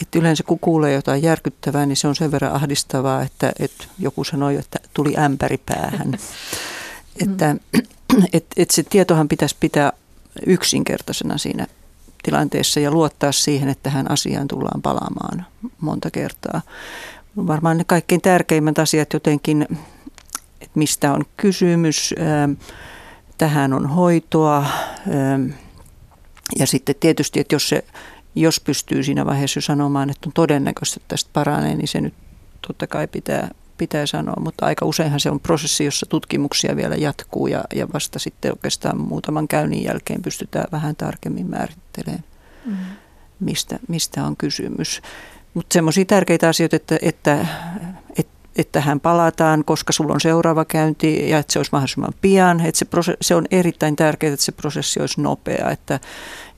[0.01, 4.23] Että yleensä kun kuulee jotain järkyttävää, niin se on sen verran ahdistavaa, että, että joku
[4.23, 6.13] sanoi, että tuli ämpäri päähän.
[7.23, 7.55] että
[8.33, 9.93] et, et se tietohan pitäisi pitää
[10.45, 11.67] yksinkertaisena siinä
[12.23, 15.45] tilanteessa ja luottaa siihen, että tähän asiaan tullaan palaamaan
[15.81, 16.62] monta kertaa.
[17.38, 19.67] Varmaan ne kaikkein tärkeimmät asiat jotenkin,
[20.62, 22.13] että mistä on kysymys,
[23.38, 24.65] tähän on hoitoa.
[26.60, 27.84] Ja sitten tietysti, että jos, se,
[28.36, 32.13] jos pystyy siinä vaiheessa jo sanomaan, että on todennäköistä, että tästä paranee, niin se nyt
[32.67, 34.36] totta kai pitää, pitää sanoa.
[34.39, 39.02] Mutta aika useinhan se on prosessi, jossa tutkimuksia vielä jatkuu ja, ja vasta sitten oikeastaan
[39.02, 42.23] muutaman käynnin jälkeen pystytään vähän tarkemmin määrittelemään,
[42.65, 42.76] mm.
[43.39, 45.02] mistä, mistä on kysymys.
[45.54, 47.45] Mutta semmoisia tärkeitä asioita, että, että,
[48.17, 52.60] että että tähän palataan, koska sulla on seuraava käynti ja että se olisi mahdollisimman pian.
[52.60, 56.00] Että se, prose- se on erittäin tärkeää, että se prosessi olisi nopea, että,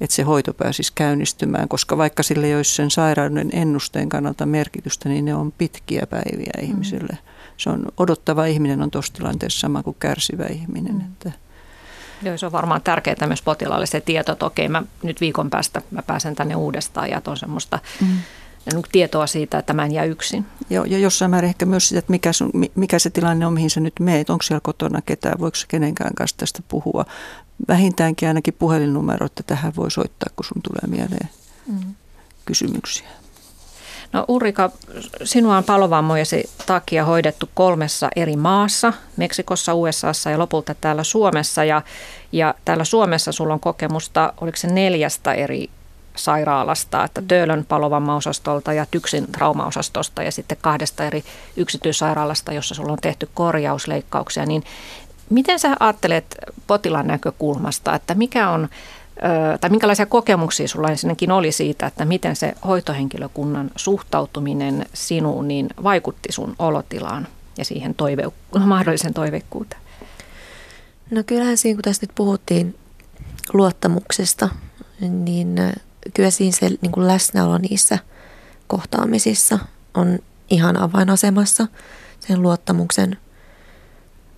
[0.02, 5.10] että se hoito pääsisi käynnistymään, koska vaikka sille ei olisi sen sairauden ennusteen kannalta merkitystä,
[5.10, 6.64] niin ne on pitkiä päiviä mm.
[6.64, 7.18] ihmiselle.
[7.58, 10.94] Se on odottava ihminen on tuossa tilanteessa sama kuin kärsivä ihminen.
[10.94, 11.02] Mm.
[11.02, 11.32] Että.
[12.22, 15.82] Joo, se on varmaan tärkeää myös potilaalle se tieto, että okei, mä nyt viikon päästä
[15.92, 18.08] mä pääsen tänne uudestaan ja on semmoista mm
[18.92, 20.46] tietoa siitä, että mä en jää yksin.
[20.70, 23.70] Joo, ja jossain määrin ehkä myös sitä, että mikä, sun, mikä se tilanne on, mihin
[23.70, 24.30] sä nyt meet.
[24.30, 27.06] Onko siellä kotona ketään, voiko kenenkään kanssa tästä puhua.
[27.68, 31.30] Vähintäänkin ainakin puhelinnumero, että tähän voi soittaa, kun sun tulee mieleen
[31.68, 31.96] mm.
[32.46, 33.08] kysymyksiä.
[34.14, 34.72] No Ulrika,
[35.24, 41.64] sinua on palovammojesi takia hoidettu kolmessa eri maassa, Meksikossa, USAssa ja lopulta täällä Suomessa.
[41.64, 41.82] Ja,
[42.32, 45.70] ja täällä Suomessa sulla on kokemusta, oliko se neljästä eri
[46.16, 51.24] sairaalasta, että Töölön palovammaosastolta ja Tyksin traumaosastosta ja sitten kahdesta eri
[51.58, 54.64] yksityissairaalasta, jossa sulla on tehty korjausleikkauksia, niin
[55.30, 56.36] miten sä ajattelet
[56.68, 58.70] potilaan näkökulmasta, että mikä on
[59.62, 66.32] tai minkälaisia kokemuksia sulla ensinnäkin oli siitä, että miten se hoitohenkilökunnan suhtautuminen sinuun niin vaikutti
[66.32, 68.24] sun olotilaan ja siihen toive,
[68.66, 69.82] mahdollisen toiveikkuuteen?
[71.12, 72.76] No kyllähän siinä, kun tästä nyt puhuttiin
[73.54, 74.50] luottamuksesta,
[75.02, 75.56] niin
[76.14, 78.00] kyllä siinä se niin kuin läsnäolo niissä
[78.68, 79.60] kohtaamisissa
[79.94, 80.20] on
[80.50, 81.68] ihan avainasemassa
[82.20, 83.18] sen luottamuksen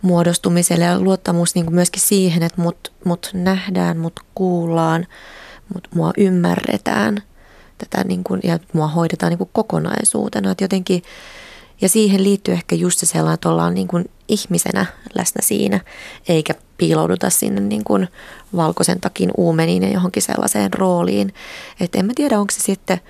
[0.01, 5.07] muodostumiselle ja luottamus niin kuin myöskin siihen, että mut, mut nähdään, mut kuullaan,
[5.73, 7.23] mut mua ymmärretään
[7.77, 10.51] tätä niin kuin, ja mua hoidetaan niin kuin kokonaisuutena.
[10.51, 11.03] Että jotenkin
[11.81, 15.79] ja siihen liittyy ehkä just se sellainen, että ollaan niin kuin ihmisenä läsnä siinä,
[16.29, 18.07] eikä piilouduta sinne niin kuin
[18.55, 21.33] valkoisen takin uumeniin ja johonkin sellaiseen rooliin.
[21.79, 23.01] Että en mä tiedä, onko se sitten,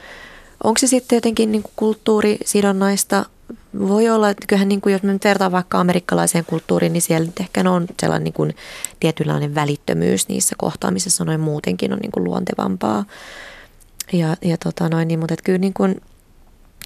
[0.64, 3.26] onko se sitten jotenkin niin kuin kulttuurisidonnaista.
[3.80, 7.32] Voi olla, että kyllähän niin kuin jos me nyt vertaan vaikka amerikkalaiseen kulttuuriin, niin siellä
[7.40, 8.56] ehkä on sellainen niin kuin
[9.00, 13.06] tietynlainen välittömyys niissä kohtaamisissa noin muutenkin on niin kuin luontevampaa.
[14.14, 16.02] Ja, ja tota noin, niin, mutta kyllä niin kuin,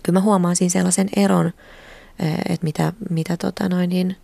[0.05, 1.51] kyllä mä huomaan siinä sellaisen eron,
[2.49, 4.17] että mitä, mitä tota noin, niin,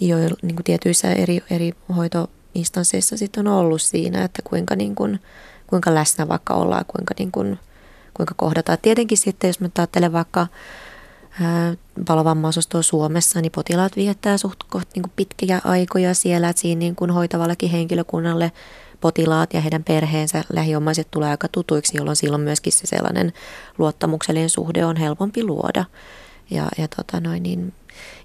[0.00, 5.20] jo niin kuin tietyissä eri, eri hoitoinstansseissa sitten on ollut siinä, että kuinka, niin kuin,
[5.66, 7.58] kuinka läsnä vaikka ollaan, kuinka, niin kuin,
[8.14, 8.78] kuinka kohdataan.
[8.82, 10.46] Tietenkin sitten, jos mä ajattelen vaikka
[12.06, 16.96] palovammaosastoa Suomessa, niin potilaat viettää suht koht, niin kuin pitkiä aikoja siellä, että siinä niin
[16.96, 18.52] kuin hoitavallakin henkilökunnalle
[19.04, 23.32] potilaat ja heidän perheensä, lähiomaiset tulee aika tutuiksi, jolloin silloin myöskin se sellainen
[23.78, 25.84] luottamuksellinen suhde on helpompi luoda.
[26.50, 27.72] Ja, ja, tota noin, niin,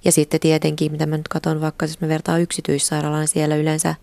[0.06, 3.96] ja sitten tietenkin, mitä mä nyt katson, vaikka jos me vertaan yksityissairaalaan, niin siellä yleensä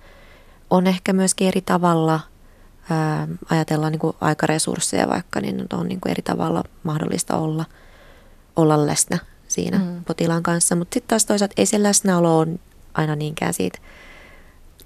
[0.70, 2.20] on ehkä myöskin eri tavalla,
[2.90, 7.64] ää, ajatellaan niin kuin aikaresursseja vaikka, niin on niin kuin eri tavalla mahdollista olla
[8.56, 10.04] olla läsnä siinä mm.
[10.04, 10.76] potilaan kanssa.
[10.76, 12.58] Mutta sitten taas toisaalta ei se läsnäolo ole
[12.94, 13.78] aina niinkään siitä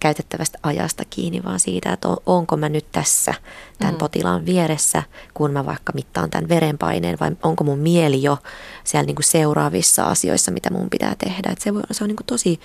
[0.00, 3.34] käytettävästä ajasta kiinni, vaan siitä, että on, onko mä nyt tässä
[3.78, 3.98] tämän mm.
[3.98, 5.02] potilaan vieressä,
[5.34, 8.38] kun mä vaikka mittaan tämän verenpaineen, vai onko mun mieli jo
[8.84, 11.50] siellä niin kuin seuraavissa asioissa, mitä mun pitää tehdä.
[11.52, 12.60] Et se, voi, se on niin kuin tosi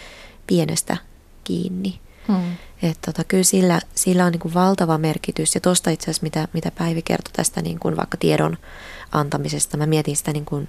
[0.47, 0.97] pienestä
[1.43, 1.99] kiinni.
[2.27, 2.55] Hmm.
[2.83, 5.55] Että tota, kyllä sillä, sillä on niin kuin valtava merkitys.
[5.55, 8.57] Ja tuosta itse asiassa, mitä, mitä Päivi kertoi tästä niin kuin vaikka tiedon
[9.11, 10.67] antamisesta, mä mietin sitä niin kuin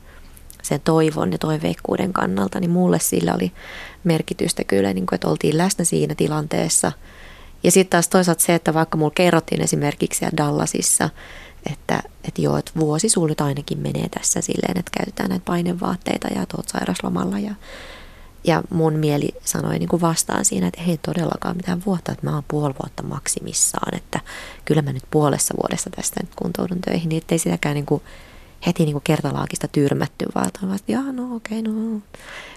[0.66, 3.52] sen toivon ja toiveikkuuden kannalta, niin mulle sillä oli
[4.05, 6.92] merkitystä kyllä, niin kuin, että oltiin läsnä siinä tilanteessa.
[7.62, 11.11] Ja sitten taas toisaalta se, että vaikka mulla kerrottiin esimerkiksi siellä Dallasissa,
[11.72, 16.46] että, että joo, että vuosi sulle ainakin menee tässä silleen, että käytetään näitä painevaatteita ja
[16.46, 17.55] tuot sairaslomalla ja
[18.46, 22.35] ja mun mieli sanoi niin kuin vastaan siinä, että ei todellakaan mitään vuotta, että mä
[22.35, 24.20] oon puoli vuotta maksimissaan, että
[24.64, 28.02] kyllä mä nyt puolessa vuodessa tästä nyt kuntoudun töihin, niin ettei sitäkään niin kuin
[28.66, 32.00] heti niin kuin kertalaakista tyrmätty, vaan että jaa, no okei, okay, no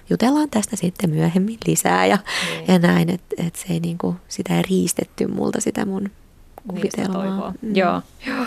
[0.09, 2.73] jutellaan tästä sitten myöhemmin lisää ja, mm.
[2.73, 6.11] ja näin, että, että se ei niin kuin, sitä ei riistetty multa sitä mun
[6.67, 7.53] kuvitelmaa.
[7.61, 7.75] Mm.
[7.75, 8.01] Joo.
[8.27, 8.45] Joo.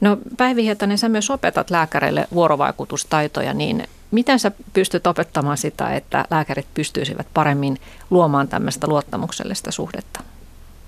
[0.00, 6.24] No Päivi Hietanen, sä myös opetat lääkäreille vuorovaikutustaitoja, niin miten sä pystyt opettamaan sitä, että
[6.30, 7.78] lääkärit pystyisivät paremmin
[8.10, 10.20] luomaan tämmöistä luottamuksellista suhdetta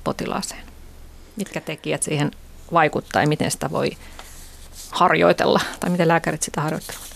[0.04, 0.62] potilaaseen?
[1.36, 2.30] Mitkä tekijät siihen
[2.72, 3.90] vaikuttaa ja miten sitä voi
[4.90, 7.10] harjoitella tai miten lääkärit sitä harjoittelevat?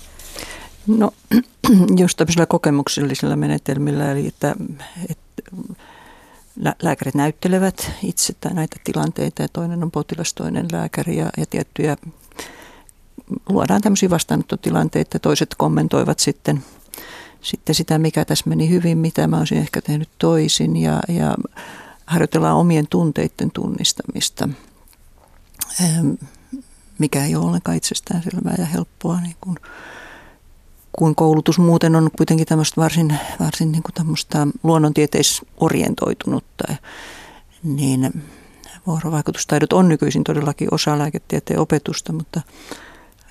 [0.87, 1.11] No,
[2.01, 4.55] just tämmöisillä kokemuksellisilla menetelmillä, eli että,
[5.09, 5.43] että
[6.83, 11.97] lääkärit näyttelevät itse näitä tilanteita ja toinen on potilas, toinen lääkäri ja, ja tiettyjä
[13.49, 16.65] luodaan tämmöisiä vastaanottotilanteita, toiset kommentoivat sitten,
[17.43, 21.35] sitten sitä, mikä tässä meni hyvin, mitä mä olisin ehkä tehnyt toisin ja, ja
[22.07, 24.49] harjoitellaan omien tunteiden tunnistamista,
[25.81, 26.13] ehm,
[26.99, 29.57] mikä ei ole ollenkaan selvää ja helppoa, niin kuin,
[30.93, 36.75] kun koulutus muuten on kuitenkin tämmöistä varsin, varsin niin kuin tämmöistä luonnontieteisorjentoitunutta,
[37.63, 38.23] niin
[38.87, 42.41] vuorovaikutustaidot on nykyisin todellakin osa lääketieteen opetusta, mutta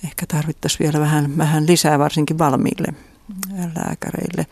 [0.04, 2.88] ehkä tarvittaisiin vielä vähän, vähän lisää varsinkin valmiille
[3.76, 4.47] lääkäreille.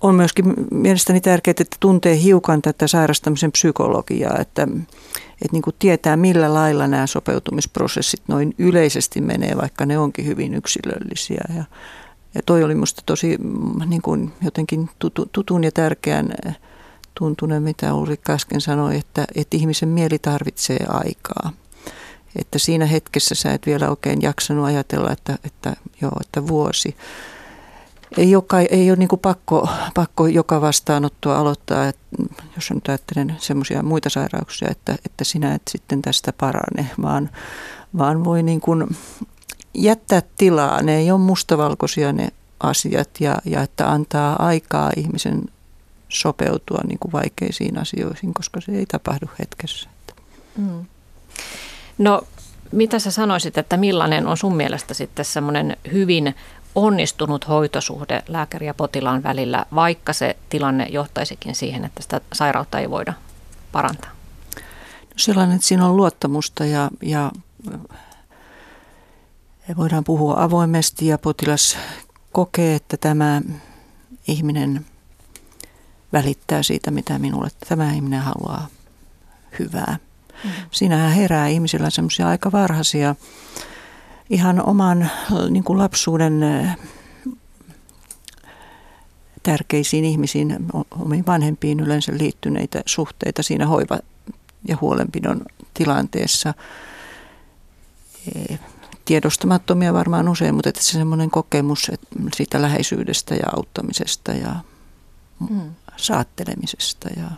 [0.00, 4.68] On myöskin mielestäni tärkeää, että tuntee hiukan tätä sairastamisen psykologiaa, että,
[5.42, 10.54] että niin kuin tietää millä lailla nämä sopeutumisprosessit noin yleisesti menee, vaikka ne onkin hyvin
[10.54, 11.44] yksilöllisiä.
[11.56, 11.64] Ja,
[12.34, 13.38] ja toi oli minusta tosi
[13.86, 16.34] niin kuin jotenkin tutu, tutun ja tärkeän
[17.14, 21.52] tuntunen, mitä Ulrikka äsken sanoi, että, että ihmisen mieli tarvitsee aikaa–
[22.38, 26.96] että siinä hetkessä sä et vielä oikein jaksanut ajatella, että, että joo, että vuosi.
[28.16, 32.02] Ei ole, ei ole niin pakko, pakko joka vastaanottoa aloittaa, että
[32.56, 37.30] jos nyt ajattelen semmoisia muita sairauksia, että, että sinä et sitten tästä parane, vaan,
[37.98, 38.96] vaan voi niin kuin
[39.74, 40.82] jättää tilaa.
[40.82, 42.28] Ne ei ole mustavalkoisia ne
[42.60, 45.42] asiat ja, ja että antaa aikaa ihmisen
[46.08, 49.88] sopeutua niin kuin vaikeisiin asioihin, koska se ei tapahdu hetkessä.
[50.56, 50.84] Mm.
[51.98, 52.22] No
[52.72, 56.34] mitä sä sanoisit, että millainen on sun mielestä sitten semmoinen hyvin
[56.76, 62.90] onnistunut hoitosuhde lääkäri ja potilaan välillä, vaikka se tilanne johtaisikin siihen, että sitä sairautta ei
[62.90, 63.12] voida
[63.72, 64.10] parantaa?
[65.00, 67.32] No sellainen, että siinä on luottamusta ja, ja
[69.76, 71.78] voidaan puhua avoimesti ja potilas
[72.32, 73.42] kokee, että tämä
[74.28, 74.86] ihminen
[76.12, 78.68] välittää siitä, mitä minulle tämä ihminen haluaa
[79.58, 79.98] hyvää.
[80.44, 80.50] Mm.
[80.70, 83.14] Siinähän herää ihmisillä semmoisia aika varhaisia,
[84.30, 85.10] ihan oman
[85.50, 86.40] niin kuin lapsuuden
[89.42, 90.56] tärkeisiin ihmisiin,
[90.90, 94.00] omiin vanhempiin yleensä liittyneitä suhteita siinä hoiva-
[94.68, 95.40] ja huolenpidon
[95.74, 96.54] tilanteessa.
[98.34, 98.56] E,
[99.04, 101.90] tiedostamattomia varmaan usein, mutta että se semmoinen kokemus
[102.36, 104.54] siitä läheisyydestä ja auttamisesta ja
[105.50, 105.74] mm.
[105.96, 107.30] saattelemisesta ja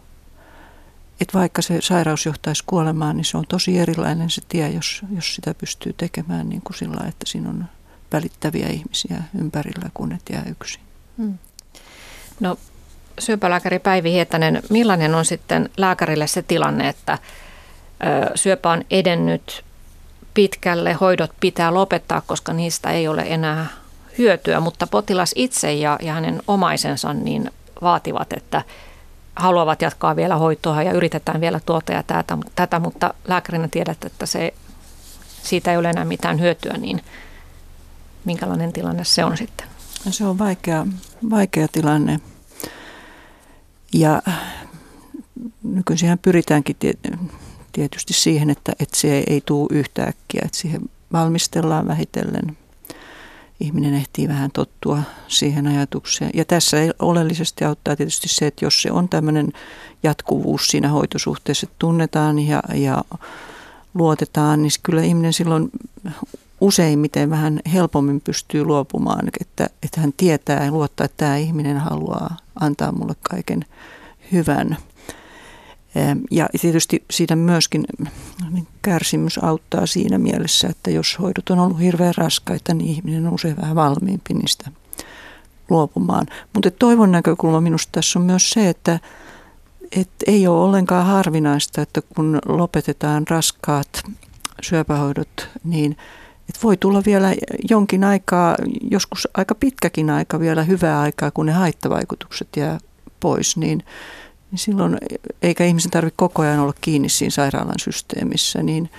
[1.20, 5.34] että vaikka se sairaus johtaisi kuolemaan, niin se on tosi erilainen se tie, jos, jos
[5.34, 7.64] sitä pystyy tekemään niin kuin sillä, että siinä on
[8.12, 10.80] välittäviä ihmisiä ympärillä, kun et jää yksin.
[11.18, 11.38] Hmm.
[12.40, 12.58] No
[13.18, 19.64] syöpälääkäri Päivi Hietanen, millainen on sitten lääkärille se tilanne, että ö, syöpä on edennyt
[20.34, 23.66] pitkälle, hoidot pitää lopettaa, koska niistä ei ole enää
[24.18, 27.50] hyötyä, mutta potilas itse ja, ja hänen omaisensa niin
[27.82, 28.62] vaativat, että
[29.38, 34.26] haluavat jatkaa vielä hoitoa ja yritetään vielä tuota ja tätä, tätä mutta lääkärinä tiedät, että
[34.26, 34.54] se,
[35.42, 37.00] siitä ei ole enää mitään hyötyä, niin
[38.24, 39.66] minkälainen tilanne se on sitten?
[40.04, 40.86] No se on vaikea,
[41.30, 42.20] vaikea tilanne.
[43.92, 44.22] Ja
[45.62, 46.76] nykyisin pyritäänkin
[47.72, 50.80] tietysti siihen, että, että se ei tule yhtäkkiä, että siihen
[51.12, 52.56] valmistellaan vähitellen.
[53.60, 56.30] Ihminen ehtii vähän tottua siihen ajatukseen.
[56.34, 59.52] Ja tässä oleellisesti auttaa tietysti se, että jos se on tämmöinen
[60.02, 63.04] jatkuvuus siinä hoitosuhteessa, että tunnetaan ja, ja
[63.94, 65.70] luotetaan, niin kyllä ihminen silloin
[66.60, 72.36] useimmiten vähän helpommin pystyy luopumaan, että, että hän tietää ja luottaa, että tämä ihminen haluaa
[72.60, 73.64] antaa mulle kaiken
[74.32, 74.76] hyvän.
[76.30, 77.84] Ja tietysti siitä myöskin
[78.50, 83.34] niin kärsimys auttaa siinä mielessä, että jos hoidot on ollut hirveän raskaita, niin ihminen on
[83.34, 84.70] usein vähän valmiimpi niistä
[85.70, 86.26] luopumaan.
[86.54, 89.00] Mutta toivon näkökulma minusta tässä on myös se, että,
[89.92, 94.02] että ei ole ollenkaan harvinaista, että kun lopetetaan raskaat
[94.62, 95.96] syöpähoidot, niin
[96.48, 97.34] että voi tulla vielä
[97.70, 98.56] jonkin aikaa,
[98.90, 102.78] joskus aika pitkäkin aika vielä hyvää aikaa, kun ne haittavaikutukset jää
[103.20, 103.82] pois, niin–
[104.50, 104.98] niin silloin,
[105.42, 108.90] eikä ihmisen tarvitse koko ajan olla kiinni siinä sairaalan systeemissä, niin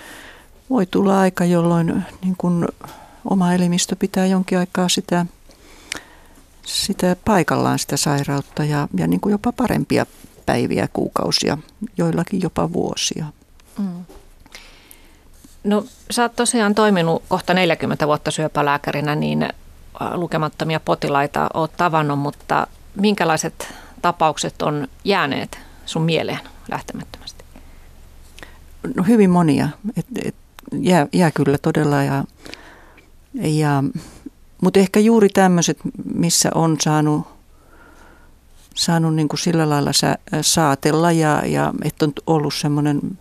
[0.69, 2.67] voi tulla aika, jolloin niin kun
[3.25, 5.25] oma elimistö pitää jonkin aikaa sitä,
[6.65, 10.05] sitä paikallaan sitä sairautta ja, ja niin kuin jopa parempia
[10.45, 11.57] päiviä, kuukausia,
[11.97, 13.25] joillakin jopa vuosia.
[13.77, 14.05] Mm.
[15.63, 19.51] No sä oot tosiaan toiminut kohta 40 vuotta syöpälääkärinä, niin äh,
[20.13, 26.39] lukemattomia potilaita oot tavannut, mutta minkälaiset tapaukset on jääneet sun mieleen
[26.71, 27.43] lähtemättömästi?
[28.95, 29.69] No hyvin monia.
[29.97, 30.35] Et, et,
[30.71, 32.03] jää, jää kyllä todella.
[32.03, 32.23] Ja,
[33.33, 33.83] ja,
[34.61, 35.77] mutta ehkä juuri tämmöiset,
[36.13, 37.27] missä on saanut,
[38.75, 43.17] saanut niin kuin sillä lailla sä, saatella ja, ja että on ollut semmoinen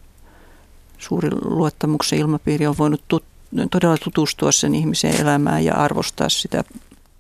[0.99, 3.25] suuri luottamuksen ilmapiiri, on voinut tut,
[3.71, 6.65] todella tutustua sen ihmisen elämään ja arvostaa sitä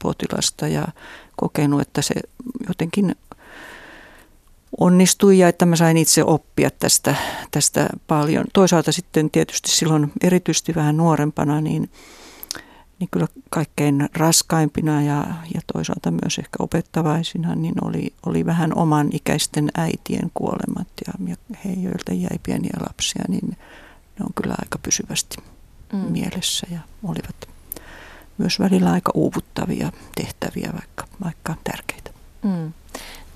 [0.03, 0.89] potilasta ja
[1.37, 2.15] kokenut, että se
[2.69, 3.17] jotenkin
[4.81, 7.15] onnistui ja että mä sain itse oppia tästä,
[7.51, 8.45] tästä paljon.
[8.53, 11.91] Toisaalta sitten tietysti silloin erityisesti vähän nuorempana, niin,
[12.99, 19.09] niin kyllä kaikkein raskaimpina ja, ja toisaalta myös ehkä opettavaisina, niin oli, oli vähän oman
[19.13, 23.49] ikäisten äitien kuolemat ja, ja he, joilta jäi pieniä lapsia, niin
[24.19, 25.37] ne on kyllä aika pysyvästi
[25.93, 25.99] mm.
[25.99, 27.49] mielessä ja olivat
[28.39, 32.11] myös välillä aika uuvuttavia tehtäviä, vaikka, vaikka tärkeitä.
[32.43, 32.73] Mm.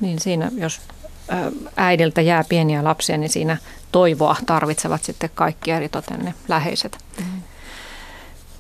[0.01, 0.81] Niin siinä, jos
[1.77, 3.57] äidiltä jää pieniä lapsia, niin siinä
[3.93, 6.99] toivoa tarvitsevat sitten kaikki eritoten ne läheiset.
[7.19, 7.43] Mm.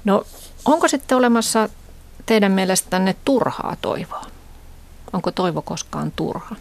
[0.04, 0.24] No
[0.64, 1.68] onko sitten olemassa
[2.26, 4.26] teidän mielestänne turhaa toivoa?
[5.12, 6.56] Onko toivo koskaan turha?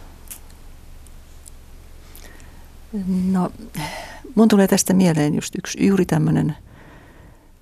[3.31, 3.51] No,
[4.35, 6.55] mun tulee tästä mieleen just yksi juuri tämmöinen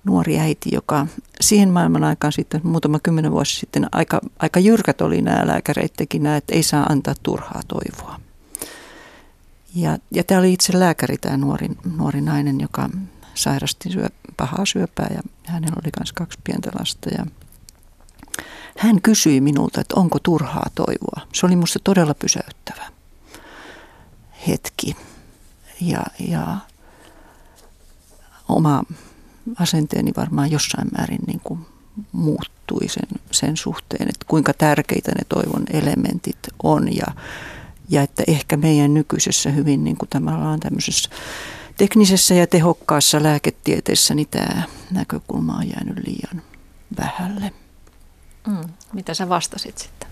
[0.04, 1.06] nuori äiti, joka
[1.40, 6.36] siihen maailman aikaan sitten muutama kymmenen vuosi sitten aika, aika jyrkät oli nämä lääkäreittekin nämä,
[6.36, 8.20] että ei saa antaa turhaa toivoa.
[9.74, 12.90] Ja, ja tämä oli itse lääkäri, tämä nuori, nuori nainen, joka
[13.34, 17.10] sairasti syö, pahaa syöpää ja hänellä oli myös kaksi pientä lasta.
[17.18, 17.26] Ja
[18.78, 21.26] hän kysyi minulta, että onko turhaa toivoa.
[21.32, 22.90] Se oli minusta todella pysäyttävä
[24.48, 24.96] hetki.
[25.80, 26.56] Ja, ja
[28.48, 28.82] oma
[29.58, 31.66] asenteeni varmaan jossain määrin niin kuin
[32.12, 37.06] muuttui sen, sen suhteen, että kuinka tärkeitä ne toivon elementit on ja
[37.90, 41.10] ja että ehkä meidän nykyisessä hyvin niin kuin tavallaan tämmöisessä
[41.76, 46.42] teknisessä ja tehokkaassa lääketieteessä niin tämä näkökulma on jäänyt liian
[46.98, 47.52] vähälle.
[48.46, 48.68] Mm.
[48.92, 50.08] Mitä sä vastasit sitten?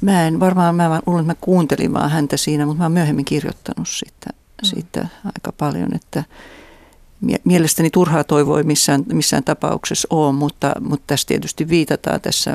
[0.00, 3.24] Mä en varmaan, mä luulen, että mä kuuntelin vaan häntä siinä, mutta mä oon myöhemmin
[3.24, 4.66] kirjoittanut siitä, mm.
[4.66, 6.24] siitä aika paljon, että
[7.44, 12.54] mielestäni turhaa toivoa missään, missään tapauksessa ole, mutta, mutta tässä tietysti viitataan tässä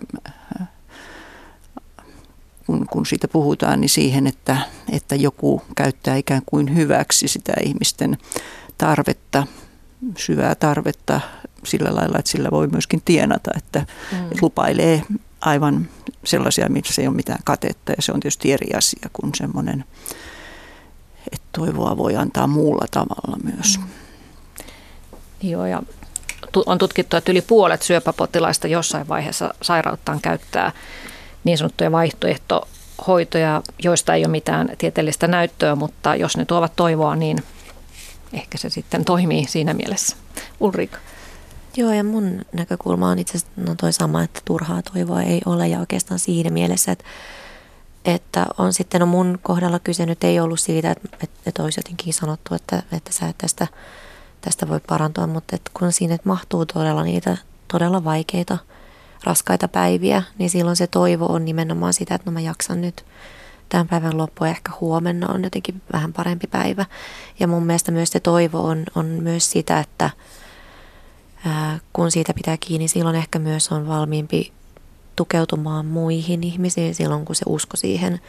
[2.94, 4.58] kun, siitä puhutaan, niin siihen, että,
[4.92, 8.18] että joku käyttää ikään kuin hyväksi sitä ihmisten
[8.78, 9.48] tarvetta,
[10.18, 11.22] syvää tarvetta
[11.64, 13.80] sillä lailla, että sillä voi myöskin tienata, että,
[14.12, 14.18] mm.
[14.18, 15.02] että lupailee
[15.42, 15.90] aivan
[16.26, 19.86] sellaisia, missä ei ole mitään katetta ja se on tietysti eri asia kuin semmoinen,
[21.32, 23.78] että toivoa voi antaa muulla tavalla myös.
[23.78, 23.88] Mm.
[25.50, 25.84] Joo ja
[26.66, 30.72] on tutkittu, että yli puolet syöpäpotilaista jossain vaiheessa sairauttaan käyttää
[31.44, 31.92] niin sanottuja
[32.98, 37.44] vaihtoehtohoitoja, joista ei ole mitään tieteellistä näyttöä, mutta jos ne tuovat toivoa, niin
[38.34, 40.16] ehkä se sitten toimii siinä mielessä.
[40.60, 40.98] Ulrika.
[41.78, 45.68] Joo, ja mun näkökulma on itse asiassa no toi sama, että turhaa toivoa ei ole
[45.68, 47.06] ja oikeastaan siinä mielessä, että,
[48.06, 51.80] että on sitten no mun kohdalla kyse nyt ei ollut siitä, että, että, että olisi
[51.80, 53.68] jotenkin sanottu, että, että sä et tästä,
[54.41, 57.38] tästä voi parantua, mutta että kun siinä mahtuu todella niitä
[57.68, 58.58] todella vaikeita–
[59.24, 63.05] raskaita päiviä, niin silloin se toivo on nimenomaan sitä, että no mä jaksan nyt
[63.69, 66.86] tämän päivän loppu ehkä huomenna on jotenkin vähän parempi päivä.
[67.39, 70.09] Ja mun mielestä myös se toivo on, on myös sitä, että
[71.93, 74.53] kun siitä pitää kiinni, silloin ehkä myös on valmiimpi
[75.15, 78.21] tukeutumaan muihin ihmisiin silloin, kun se usko siihen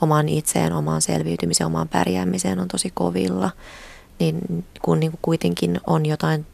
[0.00, 3.50] omaan itseen, omaan selviytymiseen, omaan pärjäämiseen on tosi kovilla.
[4.18, 6.46] Niin kun niin kuitenkin on jotain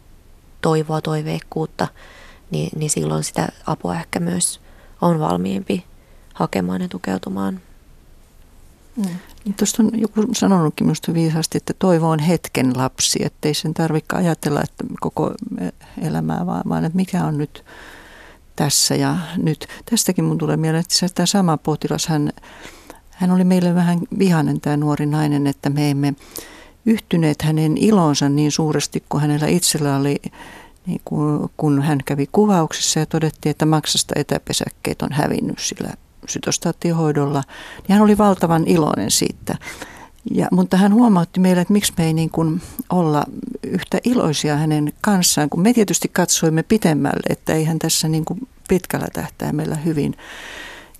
[0.61, 1.89] toivoa, toiveikkuutta,
[2.53, 4.61] niin, niin silloin sitä apua ehkä myös
[5.01, 5.85] on valmiimpi
[6.35, 7.61] hakemaan ja tukeutumaan.
[8.97, 9.05] Mm.
[9.45, 13.75] Niin tuosta on joku sanonutkin minusta viisaasti, että toivo on hetken lapsi, että ei sen
[13.75, 15.35] tarvitse ajatella että koko
[16.03, 17.65] elämää, vaan, vaan että mikä on nyt
[18.57, 19.67] tässä ja nyt.
[19.91, 22.33] Tästäkin mun tulee mieleen, että tämä sama potilas, hän,
[23.11, 26.15] hän oli meille vähän vihainen tämä nuori nainen, että me emme
[26.87, 30.23] yhtyneet hänen ilonsa niin suuresti kuin hänellä itsellä oli,
[30.87, 35.91] niin kun, kun hän kävi kuvauksessa ja todettiin, että maksasta etäpesäkkeet on hävinnyt sillä
[36.29, 37.43] sytostaattiohoidolla,
[37.79, 39.59] niin hän oli valtavan iloinen siitä.
[40.31, 43.25] Ja, mutta hän huomautti meille, että miksi me ei niin kuin olla
[43.63, 49.07] yhtä iloisia hänen kanssaan, kun me tietysti katsoimme pitemmälle, että eihän tässä niin kuin pitkällä
[49.13, 50.17] tähtäimellä hyvin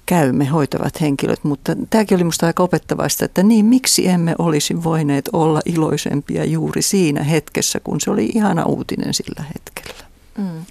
[0.07, 5.29] käymme hoitavat henkilöt, mutta tämäkin oli minusta aika opettavaista, että niin miksi emme olisi voineet
[5.33, 10.05] olla iloisempia juuri siinä hetkessä, kun se oli ihana uutinen sillä hetkellä.
[10.39, 10.65] Mm.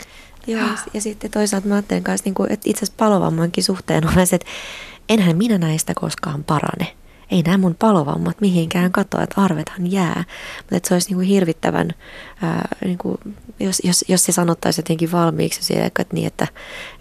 [0.48, 4.28] Joo, ja sitten toisaalta mä ajattelen kanssa, niin kuin, että itse asiassa palovammankin suhteen on
[4.28, 4.48] se, että
[5.10, 6.96] enhän minä näistä koskaan parane.
[7.32, 10.24] Ei nämä mun palovammat mihinkään katoa, että arvethan jää.
[10.58, 11.92] Mutta että se olisi niin kuin hirvittävän,
[12.42, 13.18] ää, niin kuin,
[13.60, 16.48] jos, jos, jos se sanottaisiin jotenkin valmiiksi että, niin, että,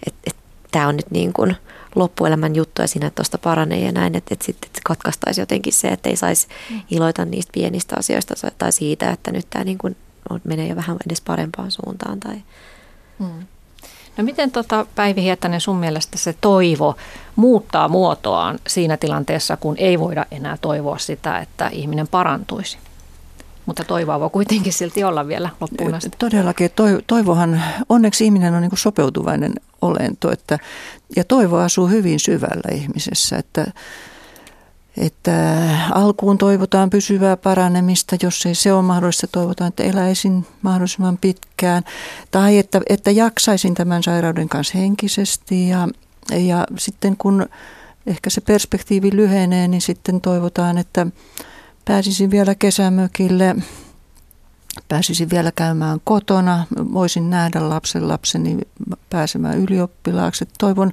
[0.07, 1.55] että, että tämä on nyt niin kuin
[1.95, 5.87] loppuelämän juttu ja sinä tuosta paranee ja näin, että, että sitten että katkaistaisi jotenkin se,
[5.87, 6.81] että ei saisi mm.
[6.91, 9.95] iloita niistä pienistä asioista tai siitä, että nyt tämä niin kuin
[10.43, 12.41] menee jo vähän edes parempaan suuntaan tai
[13.21, 13.45] Hmm.
[14.17, 16.95] No miten tota, Päivi Hietanen sun mielestä se toivo
[17.35, 22.77] muuttaa muotoaan siinä tilanteessa, kun ei voida enää toivoa sitä, että ihminen parantuisi?
[23.65, 26.09] Mutta toivoa voi kuitenkin silti olla vielä loppuun asti.
[26.17, 26.69] Todellakin.
[27.07, 30.59] Toivohan, onneksi ihminen on niin sopeutuvainen olento, että,
[31.15, 33.65] ja toivo asuu hyvin syvällä ihmisessä, että
[34.97, 41.83] että alkuun toivotaan pysyvää paranemista, jos ei se ole mahdollista, toivotaan, että eläisin mahdollisimman pitkään.
[42.31, 45.87] Tai että, että jaksaisin tämän sairauden kanssa henkisesti ja,
[46.31, 47.49] ja sitten kun
[48.07, 51.07] ehkä se perspektiivi lyhenee, niin sitten toivotaan, että
[51.85, 53.55] pääsisin vielä kesämökille,
[54.87, 58.57] pääsisin vielä käymään kotona, voisin nähdä lapsen lapseni
[59.09, 60.45] pääsemään ylioppilaaksi.
[60.59, 60.91] Toivon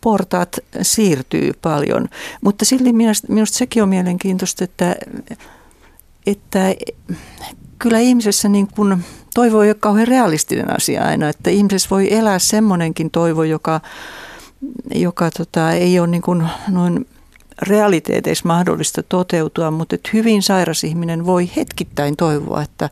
[0.00, 2.08] portaat siirtyy paljon.
[2.40, 4.96] Mutta silti minusta, minusta sekin on mielenkiintoista, että,
[6.26, 6.74] että
[7.78, 9.04] kyllä ihmisessä niin kuin
[9.34, 13.80] toivo ei ole kauhean realistinen asia aina, että ihmisessä voi elää semmoinenkin toivo, joka,
[14.94, 17.06] joka tota, ei ole niin kuin noin
[17.62, 22.90] realiteeteissa mahdollista toteutua, mutta että hyvin sairas ihminen voi hetkittäin toivoa, että,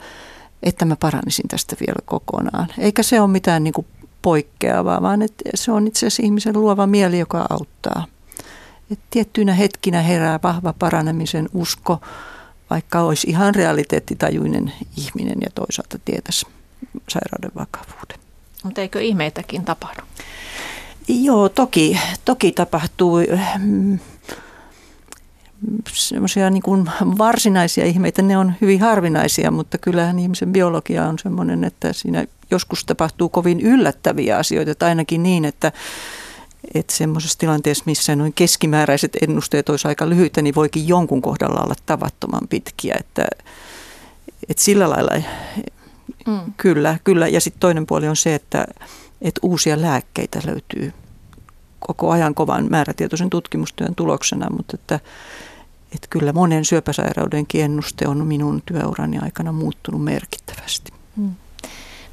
[0.62, 2.68] että mä paranisin tästä vielä kokonaan.
[2.78, 3.86] Eikä se ole mitään niin kuin
[4.22, 8.06] poikkeavaa, vaan että se on itse asiassa ihmisen luova mieli, joka auttaa.
[8.90, 12.00] Et tiettyinä hetkinä herää vahva paranemisen usko,
[12.70, 16.46] vaikka olisi ihan realiteettitajuinen ihminen ja toisaalta tietäisi
[17.08, 18.18] sairauden vakavuuden.
[18.64, 20.02] Mutta eikö ihmeitäkin tapahdu?
[21.08, 23.18] Joo, toki, toki tapahtuu.
[25.60, 31.18] Mm, semmoisia niin kuin varsinaisia ihmeitä, ne on hyvin harvinaisia, mutta kyllähän ihmisen biologia on
[31.18, 35.72] semmoinen, että siinä joskus tapahtuu kovin yllättäviä asioita, tai ainakin niin, että
[36.74, 41.74] että semmoisessa tilanteessa, missä noin keskimääräiset ennusteet olisi aika lyhyitä, niin voikin jonkun kohdalla olla
[41.86, 42.96] tavattoman pitkiä.
[43.00, 43.26] Että,
[44.48, 45.22] että sillä lailla
[46.26, 46.52] mm.
[46.56, 47.28] kyllä, kyllä.
[47.28, 48.66] Ja sitten toinen puoli on se, että,
[49.22, 50.92] että uusia lääkkeitä löytyy
[51.78, 55.00] koko ajan kovan määrätietoisen tutkimustyön tuloksena, mutta että,
[55.94, 60.92] että kyllä monen syöpäsairauden ennuste on minun työurani aikana muuttunut merkittävästi.
[61.16, 61.34] Mm.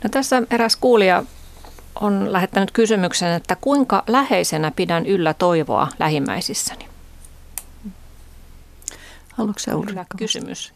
[0.03, 1.23] No tässä eräs kuulija
[2.01, 6.87] on lähettänyt kysymyksen, että kuinka läheisenä pidän yllä toivoa lähimmäisissäni?
[9.33, 10.05] Haluatko sä Ulrika?
[10.17, 10.73] kysymys.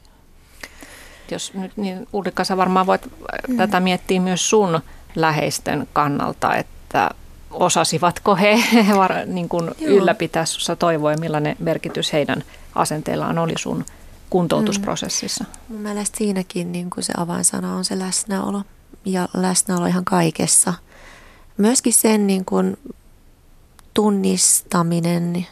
[1.31, 3.07] Jos nyt, niin Ulrika, sä varmaan voit
[3.47, 3.57] mm.
[3.57, 4.79] tätä miettiä myös sun
[5.15, 7.09] läheisten kannalta, että
[7.52, 8.64] osasivatko he
[9.26, 12.43] niin kuin ylläpitää sinussa toivoa ja millainen merkitys heidän
[12.76, 13.86] asenteellaan oli sun
[14.30, 15.43] kuntoutusprosessissa?
[15.43, 15.74] Mm.
[15.74, 18.64] Mun mielestä siinäkin niin kuin se avainsana on se läsnäolo
[19.06, 20.74] ja läsnäolo ihan kaikessa.
[21.58, 22.78] Myöskin sen niin kuin
[23.93, 25.47] tunnistaminen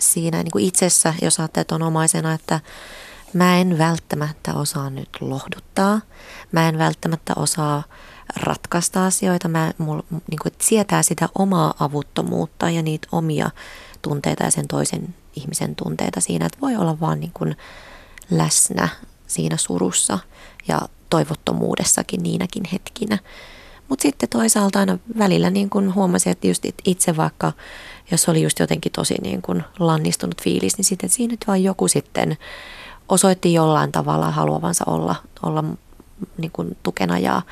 [0.00, 2.60] siinä niin kuin itsessä, jos ajattelet on omaisena, että
[3.32, 6.00] mä en välttämättä osaa nyt lohduttaa,
[6.52, 7.82] mä en välttämättä osaa
[8.36, 13.50] ratkaista asioita, mä mul, niin kuin, sietää sitä omaa avuttomuutta ja niitä omia
[14.02, 17.56] tunteita ja sen toisen ihmisen tunteita siinä, että voi olla vaan niin kuin
[18.30, 18.88] läsnä
[19.26, 20.18] siinä surussa
[20.68, 20.80] ja
[21.10, 23.18] toivottomuudessakin niinäkin hetkinä.
[23.88, 27.52] Mutta sitten toisaalta aina välillä niin kun huomasin, että just itse vaikka,
[28.10, 31.88] jos oli just jotenkin tosi niin kun lannistunut fiilis, niin sitten siinä nyt vaan joku
[31.88, 32.36] sitten
[33.08, 35.64] osoitti jollain tavalla haluavansa olla, olla
[36.38, 37.42] niin kuin tukena ja,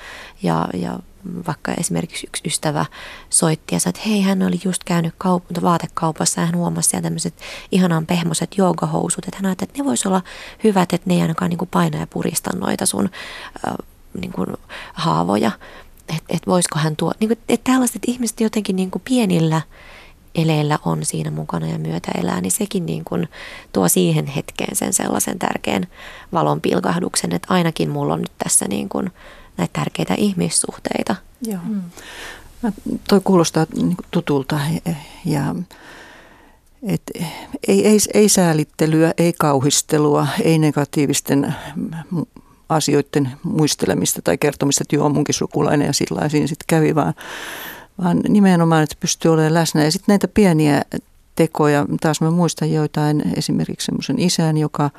[0.42, 0.98] ja, ja
[1.46, 2.86] vaikka esimerkiksi yksi ystävä
[3.30, 7.02] soitti ja sanoi, että hei, hän oli just käynyt kaup- vaatekaupassa ja hän huomasi siellä
[7.02, 7.34] tämmöiset
[7.72, 10.22] ihanan pehmoiset joogahousut, että hän ajatteli, että ne voisi olla
[10.64, 13.10] hyvät, että ne ei ainakaan niin kuin paina ja purista noita sun
[13.68, 13.74] äh,
[14.20, 14.48] niin kuin
[14.92, 15.50] haavoja.
[16.08, 19.62] Että et voisiko hän tuo, niin kuin, että tällaiset ihmiset jotenkin niin kuin pienillä
[20.34, 23.28] eleillä on siinä mukana ja myötä elää, niin sekin niin kuin
[23.72, 25.86] tuo siihen hetkeen sen sellaisen tärkeän
[26.32, 29.10] valon pilkahduksen, että ainakin mulla on nyt tässä niin kuin
[29.56, 31.16] näitä tärkeitä ihmissuhteita.
[31.46, 31.60] Joo.
[31.64, 31.82] Mm.
[33.08, 34.60] Toi kuulostaa niin tutulta
[35.24, 35.54] ja
[36.82, 37.02] et
[37.68, 41.54] ei, ei, ei säälittelyä, ei kauhistelua, ei negatiivisten
[42.68, 47.14] asioiden muistelemista tai kertomista, että joo, munkin sukulainen ja sillä siinä sitten kävi, vaan,
[48.04, 49.84] vaan nimenomaan, että pystyy olemaan läsnä.
[49.84, 50.82] Ja sitten näitä pieniä
[51.36, 54.90] tekoja, taas mä muistan joitain, esimerkiksi semmoisen isän, joka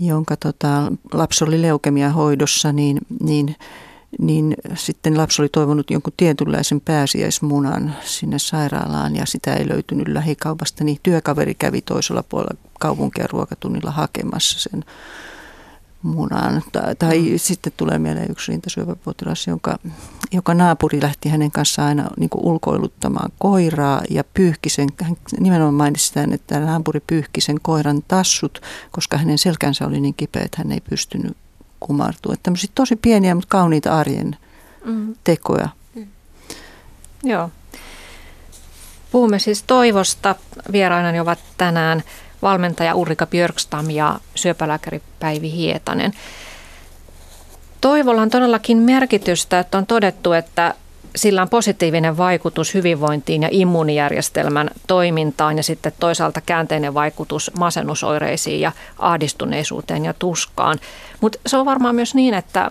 [0.00, 3.56] jonka tota, lapsi oli leukemia hoidossa, niin, niin,
[4.18, 10.84] niin sitten lapsi oli toivonut jonkun tietynlaisen pääsiäismunan sinne sairaalaan ja sitä ei löytynyt lähikaupasta,
[10.84, 14.84] niin työkaveri kävi toisella puolella kaupunkia ruokatunnilla hakemassa sen
[16.04, 16.62] munaan.
[16.72, 17.36] Tai, tai mm.
[17.36, 19.78] sitten tulee mieleen yksi rintasyöpäpotilas, jonka,
[20.32, 26.14] joka naapuri lähti hänen kanssaan aina niin ulkoiluttamaan koiraa ja pyyhki sen, hän nimenomaan mainitsi
[26.14, 30.72] tämän, että naapuri pyyhki sen koiran tassut, koska hänen selkänsä oli niin kipeä, että hän
[30.72, 31.36] ei pystynyt
[31.80, 32.32] kumartua.
[32.34, 34.36] Että tämmöisiä tosi pieniä, mutta kauniita arjen
[34.84, 35.14] mm.
[35.24, 35.68] tekoja.
[35.94, 36.06] Mm.
[37.22, 37.50] Joo.
[39.10, 40.34] Puhumme siis toivosta.
[40.72, 42.02] Vierainani ovat tänään
[42.44, 46.12] valmentaja Ulrika Björkstam ja syöpälääkäri Päivi Hietanen.
[47.80, 50.74] Toivolla on todellakin merkitystä, että on todettu, että
[51.16, 58.72] sillä on positiivinen vaikutus hyvinvointiin ja immuunijärjestelmän toimintaan ja sitten toisaalta käänteinen vaikutus masennusoireisiin ja
[58.98, 60.78] ahdistuneisuuteen ja tuskaan.
[61.20, 62.70] Mutta se on varmaan myös niin, että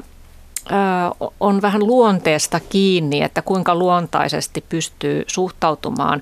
[1.40, 6.22] on vähän luonteesta kiinni, että kuinka luontaisesti pystyy suhtautumaan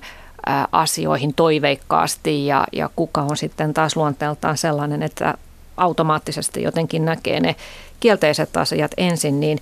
[0.72, 5.34] asioihin toiveikkaasti ja, ja kuka on sitten taas luonteeltaan sellainen, että
[5.76, 7.56] automaattisesti jotenkin näkee ne
[8.00, 9.58] kielteiset asiat ensin, niin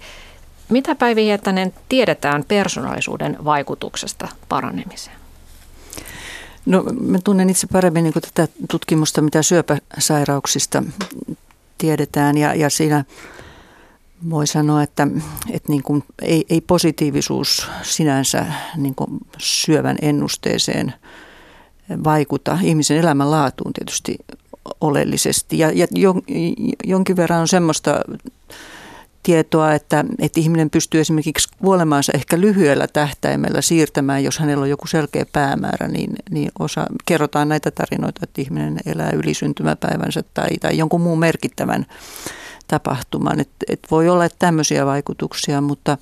[0.69, 5.17] mitä Päivi Hietanen tiedetään persoonallisuuden vaikutuksesta paranemiseen?
[6.67, 10.83] No mä tunnen itse paremmin niin tätä tutkimusta, mitä syöpäsairauksista
[11.79, 13.05] tiedetään ja, ja siinä
[14.31, 15.07] voi sanoa, että,
[15.51, 18.47] että niin kuin ei, ei positiivisuus sinänsä
[18.77, 20.95] niin kuin syövän ennusteeseen
[22.05, 22.59] vaikuta.
[22.63, 24.17] Ihmisen elämänlaatuun tietysti
[24.81, 25.59] oleellisesti.
[25.59, 25.87] Ja, ja
[26.85, 28.01] jonkin verran on semmoista
[29.23, 34.87] tietoa, että, että ihminen pystyy esimerkiksi kuolemaansa ehkä lyhyellä tähtäimellä siirtämään, jos hänellä on joku
[34.87, 41.01] selkeä päämäärä, niin, niin osa, kerrotaan näitä tarinoita, että ihminen elää ylisyntymäpäivänsä tai, tai jonkun
[41.01, 41.87] muun merkittävän
[42.71, 43.41] tapahtuman.
[43.41, 45.99] Et, et voi olla että tämmöisiä vaikutuksia, mutta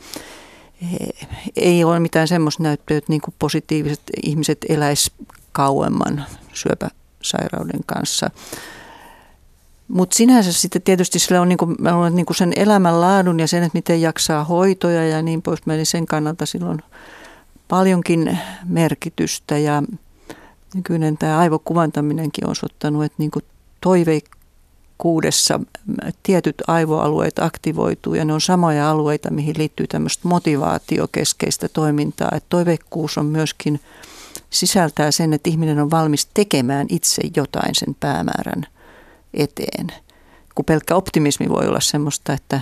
[1.57, 5.13] ei ole mitään semmoista näyttöä, että niin kuin positiiviset ihmiset eläis
[5.53, 8.31] kauemman syöpäsairauden kanssa.
[9.89, 14.01] Mutta sinänsä sitten tietysti sillä on, niinku, on niinku sen elämänlaadun ja sen, että miten
[14.01, 15.61] jaksaa hoitoja ja niin pois.
[15.75, 16.83] Eli sen kannalta silloin
[17.69, 19.83] paljonkin merkitystä ja
[20.75, 23.41] nykyinen tämä aivokuvantaminenkin on osoittanut, että niinku
[23.81, 24.25] toiveik
[24.99, 25.61] kuudessa
[26.23, 32.29] tietyt aivoalueet aktivoituu ja ne on samoja alueita, mihin liittyy tämmöistä motivaatiokeskeistä toimintaa.
[32.33, 33.81] Että toiveikkuus on myöskin
[34.51, 38.67] sisältää sen, että ihminen on valmis tekemään itse jotain sen päämäärän
[39.35, 39.87] eteen.
[40.55, 42.61] Kun pelkkä optimismi voi olla semmoista, että,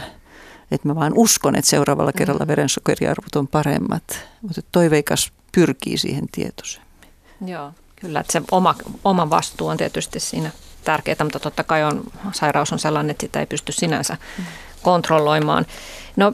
[0.70, 2.18] että mä vaan uskon, että seuraavalla mm.
[2.18, 6.89] kerralla verensokeriarvot on paremmat, mutta toiveikas pyrkii siihen tietoisemmin.
[7.47, 8.74] Joo, kyllä, että se oma,
[9.05, 10.51] oma vastuu on tietysti siinä
[10.87, 14.16] tärkeää, mutta totta kai on, sairaus on sellainen, että sitä ei pysty sinänsä
[14.82, 15.66] kontrolloimaan.
[16.16, 16.32] No,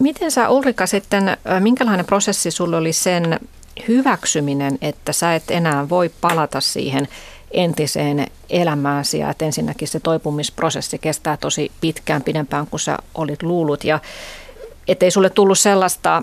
[0.00, 3.40] miten sä Ulrika sitten, minkälainen prosessi sulla oli sen
[3.88, 7.08] hyväksyminen, että sä et enää voi palata siihen
[7.50, 13.84] entiseen elämääsi ja että ensinnäkin se toipumisprosessi kestää tosi pitkään pidempään kuin sä olit luullut
[13.84, 14.00] ja
[14.88, 16.22] ettei sulle tullut sellaista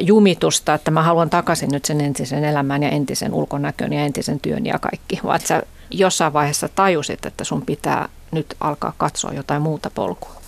[0.00, 4.66] jumitusta, että mä haluan takaisin nyt sen entisen elämän ja entisen ulkonäkön ja entisen työn
[4.66, 5.62] ja kaikki, vaan sä
[5.92, 10.42] jossain vaiheessa tajusit, että sun pitää nyt alkaa katsoa jotain muuta polkua?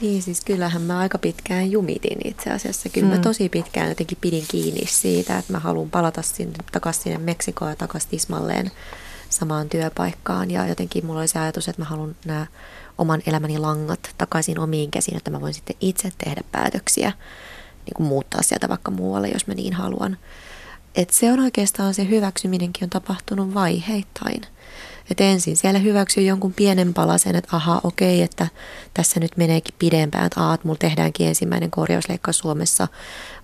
[0.00, 2.88] Niin, siis kyllähän mä aika pitkään jumitin itse asiassa.
[2.88, 3.14] Kyllä mm.
[3.14, 7.70] mä tosi pitkään jotenkin pidin kiinni siitä, että mä haluan palata sinne, takaisin sinne Meksikoon
[7.70, 8.70] ja takaisin Tismalleen
[9.30, 10.50] samaan työpaikkaan.
[10.50, 12.46] Ja jotenkin mulla oli se ajatus, että mä haluan nämä
[12.98, 17.12] oman elämäni langat takaisin omiin käsiin, että mä voin sitten itse tehdä päätöksiä,
[17.86, 20.16] niin kuin muuttaa sieltä vaikka muualle, jos mä niin haluan.
[20.94, 24.40] Et se on oikeastaan se hyväksyminenkin on tapahtunut vaiheittain.
[25.10, 28.48] Et ensin siellä hyväksyy jonkun pienen palasen, että aha, okei, että
[28.94, 32.88] tässä nyt meneekin pidempään, että aat, mulla tehdäänkin ensimmäinen korjausleikkaus Suomessa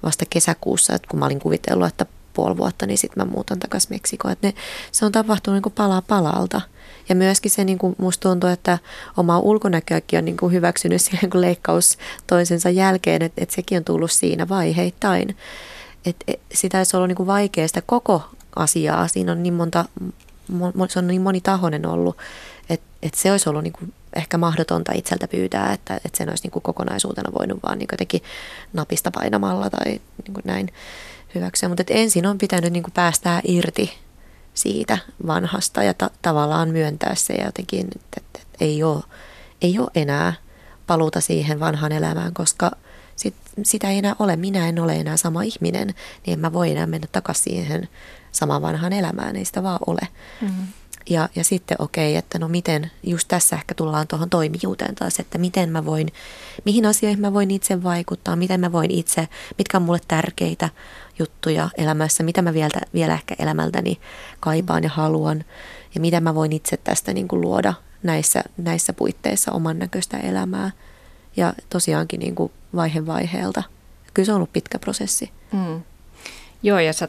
[0.03, 3.95] vasta kesäkuussa, että kun mä olin kuvitellut, että puoli vuotta, niin sitten mä muutan takaisin
[3.95, 4.33] Meksikoon.
[4.33, 4.55] Et ne,
[4.93, 6.61] se on tapahtunut niin kuin pala palalta.
[7.09, 8.79] Ja myöskin se, niin kuin musta tuntuu, että
[9.17, 13.85] oma ulkonäköäkin on niin kuin hyväksynyt siihen kun leikkaus toisensa jälkeen, että, että sekin on
[13.85, 15.37] tullut siinä vaiheittain.
[16.07, 18.23] Että et, sitä olisi ollut niin kuin vaikea sitä koko
[18.57, 19.09] asiaa.
[19.09, 19.85] Siinä on niin monta,
[20.89, 22.17] se on niin monitahoinen ollut,
[22.71, 26.43] että, että se olisi ollut niin kuin ehkä mahdotonta itseltä pyytää, että, että sen olisi
[26.43, 28.23] niin kuin kokonaisuutena voinut vaan niin jotenkin
[28.73, 30.69] napista painamalla tai niin kuin näin
[31.35, 31.69] hyväksyä.
[31.69, 33.99] Mutta ensin on pitänyt niin kuin päästää irti
[34.55, 39.03] siitä vanhasta ja ta- tavallaan myöntää se ja jotenkin, että, että, että ei, ole,
[39.63, 40.33] ei ole enää
[40.87, 42.71] paluuta siihen vanhaan elämään, koska
[43.17, 44.37] sit, sitä ei enää ole.
[44.37, 47.89] Minä en ole enää sama ihminen, niin en mä voi enää mennä takaisin siihen
[48.33, 50.09] samaan vanhaan elämään, ei sitä vaan ole.
[50.41, 50.67] Mm-hmm.
[51.11, 55.21] Ja, ja sitten okei, okay, että no miten, just tässä ehkä tullaan tuohon toimijuuteen taas,
[55.21, 56.09] että miten mä voin,
[56.65, 59.29] mihin asioihin mä voin itse vaikuttaa, miten mä voin itse,
[59.59, 60.69] mitkä on mulle tärkeitä
[61.19, 64.01] juttuja elämässä, mitä mä vielä, vielä ehkä elämältäni
[64.41, 65.45] kaipaan ja haluan
[65.95, 70.71] ja mitä mä voin itse tästä niin kuin luoda näissä, näissä puitteissa oman näköistä elämää.
[71.37, 73.63] Ja tosiaankin niin kuin vaihe vaiheelta.
[74.15, 75.31] Kyllä se on ollut pitkä prosessi.
[75.53, 75.83] Mm.
[76.63, 77.07] Joo, ja sä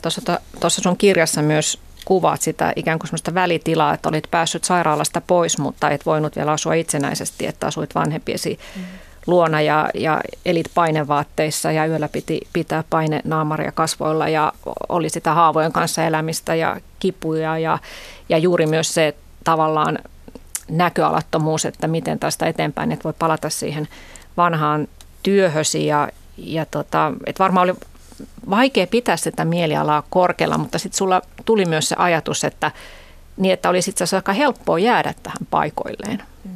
[0.59, 5.57] tuossa sun kirjassa myös kuvaat sitä ikään kuin sellaista välitilaa, että olit päässyt sairaalasta pois,
[5.57, 8.83] mutta et voinut vielä asua itsenäisesti, että asuit vanhempiesi mm.
[9.27, 14.53] luona ja, ja elit painevaatteissa ja yöllä piti pitää paine naamaria kasvoilla ja
[14.89, 17.77] oli sitä haavojen kanssa elämistä ja kipuja ja,
[18.29, 19.99] ja juuri myös se tavallaan
[20.69, 23.87] näköalattomuus, että miten tästä eteenpäin, että voi palata siihen
[24.37, 24.87] vanhaan
[25.23, 27.77] työhösi ja, ja tota, että varmaan oli
[28.49, 32.71] vaikea pitää sitä mielialaa korkealla, mutta sitten sulla tuli myös se ajatus, että
[33.37, 36.51] niin, että olisi itse asiassa aika helppoa jäädä tähän paikoilleen mm.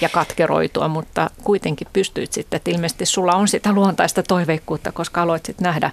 [0.00, 5.46] ja katkeroitua, mutta kuitenkin pystyit sitten, että ilmeisesti sulla on sitä luontaista toiveikkuutta, koska aloit
[5.46, 5.90] sitten nähdä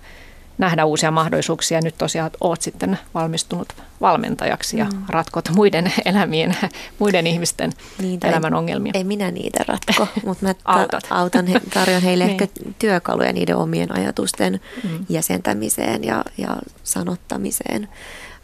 [0.61, 1.81] nähdä uusia mahdollisuuksia.
[1.81, 5.03] Nyt tosiaan olet sitten valmistunut valmentajaksi ja mm.
[5.09, 6.55] ratkot muiden elämien,
[6.99, 8.91] muiden ihmisten niitä elämän ongelmia.
[8.95, 12.31] Ei, minä niitä ratko, mutta mä ta- autan, he, tarjon heille niin.
[12.31, 15.05] ehkä työkaluja niiden omien ajatusten mm.
[15.09, 17.89] jäsentämiseen ja, ja sanottamiseen.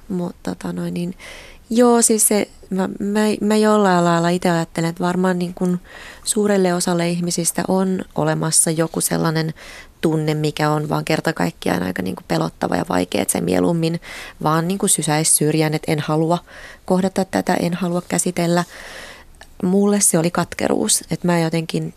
[0.09, 1.13] Mutta tota noin, niin,
[1.69, 5.79] joo, siis se, mä, mä, mä jollain lailla itse ajattelen, että varmaan niin kuin
[6.23, 9.53] suurelle osalle ihmisistä on olemassa joku sellainen
[10.01, 14.01] tunne, mikä on vaan kerta kaikkiaan aika niin kuin pelottava ja vaikea, että se mieluummin
[14.43, 16.37] vaan niin kuin sysäisi syrjään, että en halua
[16.85, 18.63] kohdata tätä, en halua käsitellä.
[19.63, 21.93] Mulle se oli katkeruus, että mä jotenkin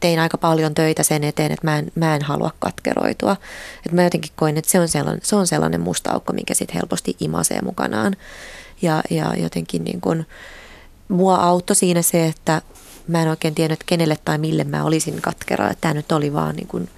[0.00, 3.36] tein aika paljon töitä sen eteen, että mä en, mä en halua katkeroitua.
[3.76, 6.74] Että mä jotenkin koin, että se on sellainen, se on sellainen musta aukko, mikä sitten
[6.74, 8.16] helposti imasee mukanaan.
[8.82, 10.26] Ja, ja jotenkin niin kuin,
[11.08, 12.62] mua auttoi siinä se, että
[13.08, 15.70] mä en oikein tiennyt, että kenelle tai mille mä olisin katkera.
[15.80, 16.88] Tämä nyt oli vaan niin kuin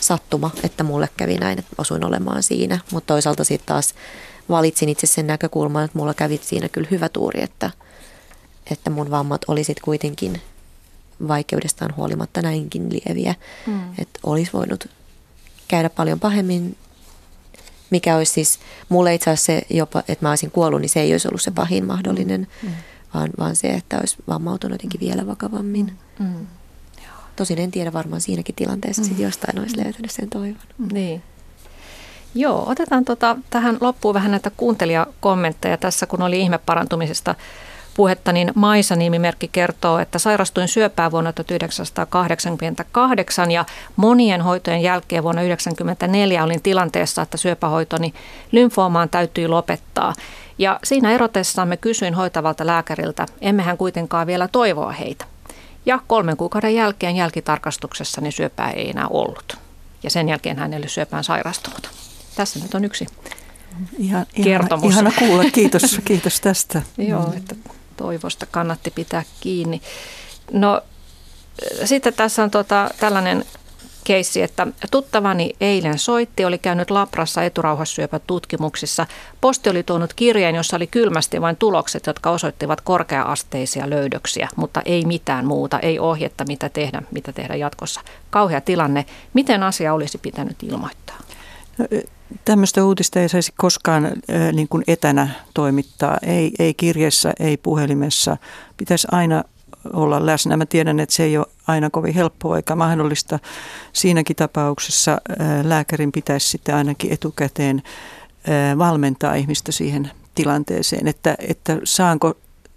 [0.00, 2.78] sattuma, että mulle kävi näin, että osuin olemaan siinä.
[2.92, 3.94] Mutta toisaalta sitten taas
[4.48, 7.70] valitsin itse sen näkökulman, että mulla kävi siinä kyllä hyvä tuuri, että,
[8.70, 10.40] että mun vammat olisit kuitenkin
[11.28, 13.34] vaikeudestaan huolimatta näinkin lieviä.
[13.66, 13.80] Mm.
[13.98, 14.88] Että olisi voinut
[15.68, 16.76] käydä paljon pahemmin,
[17.90, 21.12] mikä olisi siis, mulle itse asiassa se jopa, että mä olisin kuollut, niin se ei
[21.12, 22.70] olisi ollut se pahin mahdollinen, mm.
[23.14, 25.98] vaan, vaan se, että olisi vammautunut jotenkin vielä vakavammin.
[26.18, 26.46] Mm.
[27.36, 29.06] Tosin en tiedä varmaan siinäkin tilanteessa mm.
[29.06, 30.56] sitten jostain olisi löytänyt sen toivon.
[30.78, 30.88] Mm.
[30.92, 31.22] Niin.
[32.34, 37.34] Joo, otetaan tota, tähän loppuun vähän näitä kuuntelijakommentteja tässä, kun oli ihme parantumisesta
[37.96, 43.64] puhetta, niin Maisa-nimimerkki kertoo, että sairastuin syöpää vuonna 1988 ja
[43.96, 48.14] monien hoitojen jälkeen vuonna 1994 olin tilanteessa, että syöpähoitoni
[48.52, 50.14] lymfoomaan täytyy lopettaa.
[50.58, 55.24] Ja siinä erotessamme kysyin hoitavalta lääkäriltä, emmehän kuitenkaan vielä toivoa heitä.
[55.86, 59.58] Ja kolmen kuukauden jälkeen jälkitarkastuksessa niin syöpää ei enää ollut.
[60.02, 61.90] Ja sen jälkeen hän ei ole syöpään sairastunut.
[62.36, 63.06] Tässä nyt on yksi
[63.98, 64.92] ihan, kertomus.
[64.92, 66.82] Ihana, ihana kuulla, kiitos, kiitos tästä.
[66.98, 67.54] Joo, että
[67.96, 69.82] toivosta kannatti pitää kiinni.
[70.52, 70.80] No
[71.84, 73.44] sitten tässä on tota, tällainen
[74.04, 79.06] keissi, että tuttavani eilen soitti, oli käynyt Labrassa eturauhassyöpätutkimuksissa.
[79.40, 85.04] Posti oli tuonut kirjeen, jossa oli kylmästi vain tulokset, jotka osoittivat korkea-asteisia löydöksiä, mutta ei
[85.04, 88.00] mitään muuta, ei ohjetta, mitä tehdä, mitä tehdä jatkossa.
[88.30, 89.06] Kauhea tilanne.
[89.34, 91.16] Miten asia olisi pitänyt ilmoittaa?
[91.78, 91.86] No,
[92.44, 94.12] tämmöistä uutista ei saisi koskaan
[94.52, 98.36] niin kuin etänä toimittaa, ei, ei kirjeessä, ei puhelimessa.
[98.76, 99.44] Pitäisi aina
[99.92, 100.56] olla läsnä.
[100.56, 103.38] Mä tiedän, että se ei ole aina kovin helppoa eikä mahdollista.
[103.92, 105.20] Siinäkin tapauksessa
[105.62, 107.82] lääkärin pitäisi sitten ainakin etukäteen
[108.78, 112.34] valmentaa ihmistä siihen tilanteeseen, että, että saanko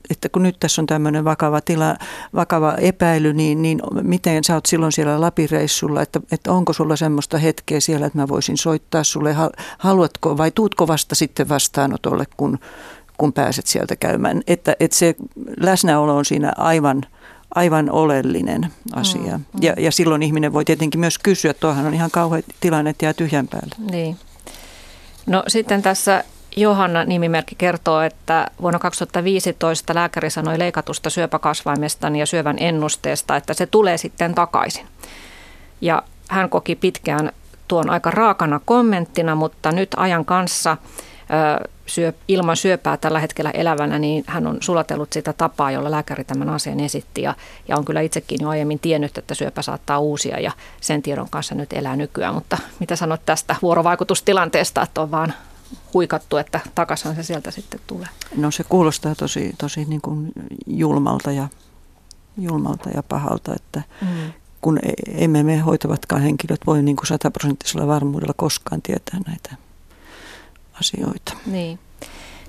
[0.10, 1.96] että kun nyt tässä on tämmöinen vakava, tila,
[2.36, 7.38] vakava epäily, niin, niin miten sä oot silloin siellä Lapireissulla, että, että onko sulla semmoista
[7.38, 9.36] hetkeä siellä, että mä voisin soittaa sulle,
[9.78, 12.60] haluatko vai tuutko vasta sitten vastaanotolle, kun,
[13.18, 14.42] kun pääset sieltä käymään.
[14.48, 15.16] Että, että se
[15.62, 17.02] läsnäolo on siinä aivan,
[17.56, 19.38] aivan oleellinen asia.
[19.38, 19.62] Mm, mm.
[19.62, 23.14] Ja, ja silloin ihminen voi tietenkin myös kysyä, tuohan on ihan kauhean tilanne, että jää
[23.14, 23.76] tyhjän päälle.
[23.92, 24.18] Niin.
[25.26, 26.24] No sitten tässä
[26.56, 33.66] Johanna nimimerkki kertoo, että vuonna 2015 lääkäri sanoi leikatusta syöpäkasvaimesta ja syövän ennusteesta, että se
[33.66, 34.86] tulee sitten takaisin.
[35.82, 37.32] Ja hän koki pitkään
[37.68, 40.78] tuon aika raakana kommenttina, mutta nyt ajan kanssa
[41.88, 46.50] syö, ilman syöpää tällä hetkellä elävänä, niin hän on sulatellut sitä tapaa, jolla lääkäri tämän
[46.50, 47.36] asian esitti ja,
[47.68, 51.56] ja on kyllä itsekin jo aiemmin tiennyt, että syöpä saattaa uusia ja sen tiedon kanssa
[51.56, 52.34] nyt elää nykyään.
[52.34, 55.34] Mutta mitä sanot tästä vuorovaikutustilanteesta, että on vaan
[55.94, 58.08] huikattu, että takaisin se sieltä sitten tulee?
[58.36, 60.32] No se kuulostaa tosi, tosi niin kuin
[60.68, 61.48] julmalta, ja,
[62.38, 64.34] julmalta ja pahalta, että mm.
[64.62, 69.67] kun e, emme me hoitavatkaan henkilöt voi niin kuin sataprosenttisella varmuudella koskaan tietää näitä
[70.80, 71.34] asioita.
[71.46, 71.80] Niin.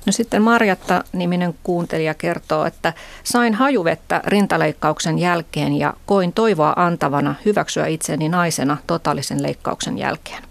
[0.06, 2.92] No sitten Marjatta-niminen kuuntelija kertoo, että
[3.24, 10.42] sain hajuvettä rintaleikkauksen jälkeen ja koin toivoa antavana hyväksyä itseni naisena totaalisen leikkauksen jälkeen.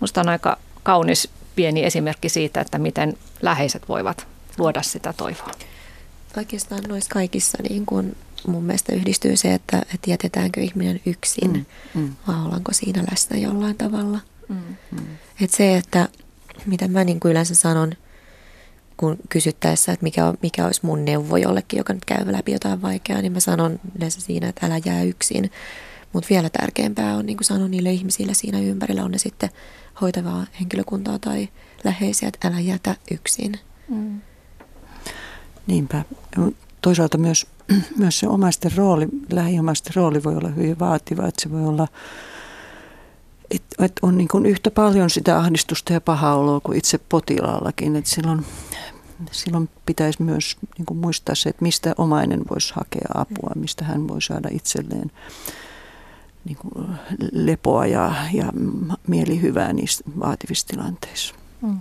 [0.00, 4.26] Musta on aika kaunis pieni esimerkki siitä, että miten läheiset voivat
[4.58, 5.50] luoda sitä toivoa.
[6.36, 8.16] Oikeastaan noissa kaikissa niin kun
[8.46, 12.12] mun mielestä yhdistyy se, että, että jätetäänkö ihminen yksin mm, mm.
[12.28, 14.18] vai ollaanko siinä läsnä jollain tavalla.
[14.48, 14.56] Mm,
[14.90, 15.06] mm.
[15.40, 16.08] Et se, että
[16.66, 17.92] mitä mä niin kuin yleensä sanon,
[18.96, 23.22] kun kysyttäessä, että mikä, mikä olisi mun neuvo jollekin, joka nyt käy läpi jotain vaikeaa,
[23.22, 25.50] niin mä sanon yleensä siinä, että älä jää yksin.
[26.12, 29.50] Mutta vielä tärkeämpää on niin kuin sanon niille ihmisille siinä ympärillä, on ne sitten
[30.00, 31.48] hoitavaa henkilökuntaa tai
[31.84, 33.54] läheisiä, että älä jätä yksin.
[33.88, 34.20] Mm.
[35.66, 36.04] Niinpä.
[36.80, 37.46] Toisaalta myös,
[37.98, 41.88] myös se omaisten rooli, lähiomaisten rooli voi olla hyvin vaativa, että se voi olla,
[43.54, 47.96] että, että on niin kuin yhtä paljon sitä ahdistusta ja pahaa oloa kuin itse potilaallakin,
[47.96, 48.46] että silloin,
[49.30, 54.08] silloin pitäisi myös niin kuin muistaa se, että mistä omainen voisi hakea apua, mistä hän
[54.08, 55.10] voi saada itselleen
[56.44, 56.86] niin kuin
[57.32, 58.52] lepoa ja, ja
[59.06, 61.34] mielihyvää niissä vaativissa tilanteissa.
[61.62, 61.80] Mm.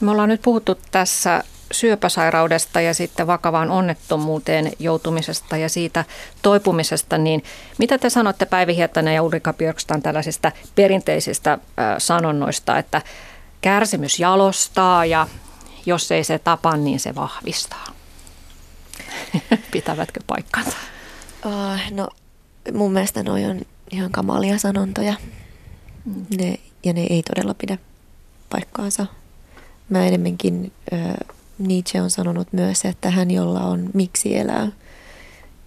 [0.00, 6.04] Me ollaan nyt puhuttu tässä syöpäsairaudesta ja sitten vakavaan onnettomuuteen joutumisesta ja siitä
[6.42, 7.44] toipumisesta, niin
[7.78, 11.58] mitä te sanotte Päivi Hietanen ja Ulrika Björkstan tällaisista perinteisistä
[11.98, 13.02] sanonnoista, että
[13.60, 15.26] kärsimys jalostaa ja
[15.86, 17.86] jos ei se tapa, niin se vahvistaa?
[19.72, 20.76] Pitävätkö paikkansa?
[21.46, 22.08] Uh, no
[22.72, 23.60] mun mielestä noi on
[23.90, 25.14] ihan kamalia sanontoja.
[26.04, 26.26] Mm.
[26.38, 27.78] Ne, ja ne ei todella pidä
[28.50, 29.06] paikkaansa.
[29.88, 31.14] Mä enemmänkin, äh,
[31.68, 34.68] Nietzsche on sanonut myös, että hän, jolla on miksi elää,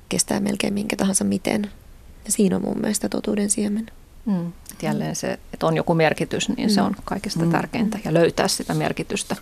[0.10, 1.72] kestää melkein minkä tahansa miten.
[2.26, 3.92] Ja siinä on mun mielestä totuuden siemen.
[4.26, 4.54] Mm.
[4.82, 6.74] Jälleen se, että on joku merkitys, niin mm.
[6.74, 7.52] se on kaikista mm.
[7.52, 8.00] tärkeintä.
[8.06, 9.36] Ja löytää sitä merkitystä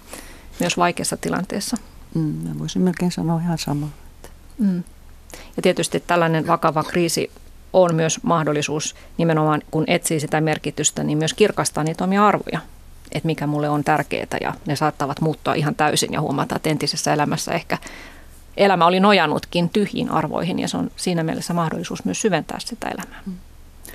[0.59, 1.77] myös vaikeassa tilanteessa.
[2.13, 3.89] Mm, mä voisin melkein sanoa ihan samaa.
[4.57, 4.83] Mm.
[5.55, 7.31] Ja tietysti tällainen vakava kriisi
[7.73, 12.59] on myös mahdollisuus nimenomaan, kun etsii sitä merkitystä, niin myös kirkastaa niitä omia arvoja,
[13.13, 17.13] että mikä mulle on tärkeää ja ne saattavat muuttua ihan täysin ja huomata, että entisessä
[17.13, 17.77] elämässä ehkä
[18.57, 23.21] elämä oli nojannutkin tyhjiin arvoihin ja se on siinä mielessä mahdollisuus myös syventää sitä elämää.
[23.25, 23.33] Mm.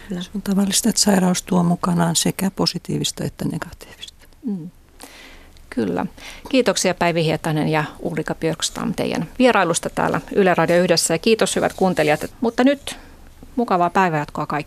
[0.09, 0.23] Kyllä.
[0.23, 4.15] Se on tavallista, että sairaus tuo mukanaan sekä positiivista että negatiivista.
[4.47, 4.71] Mm.
[5.71, 6.07] Kyllä.
[6.49, 11.73] Kiitoksia Päivi Hietanen ja Ulrika Björkstam teidän vierailusta täällä Yle Radio Yhdessä ja kiitos hyvät
[11.73, 12.31] kuuntelijat.
[12.41, 12.97] Mutta nyt
[13.59, 14.67] Mukavaa päivänjatkoa kaikille.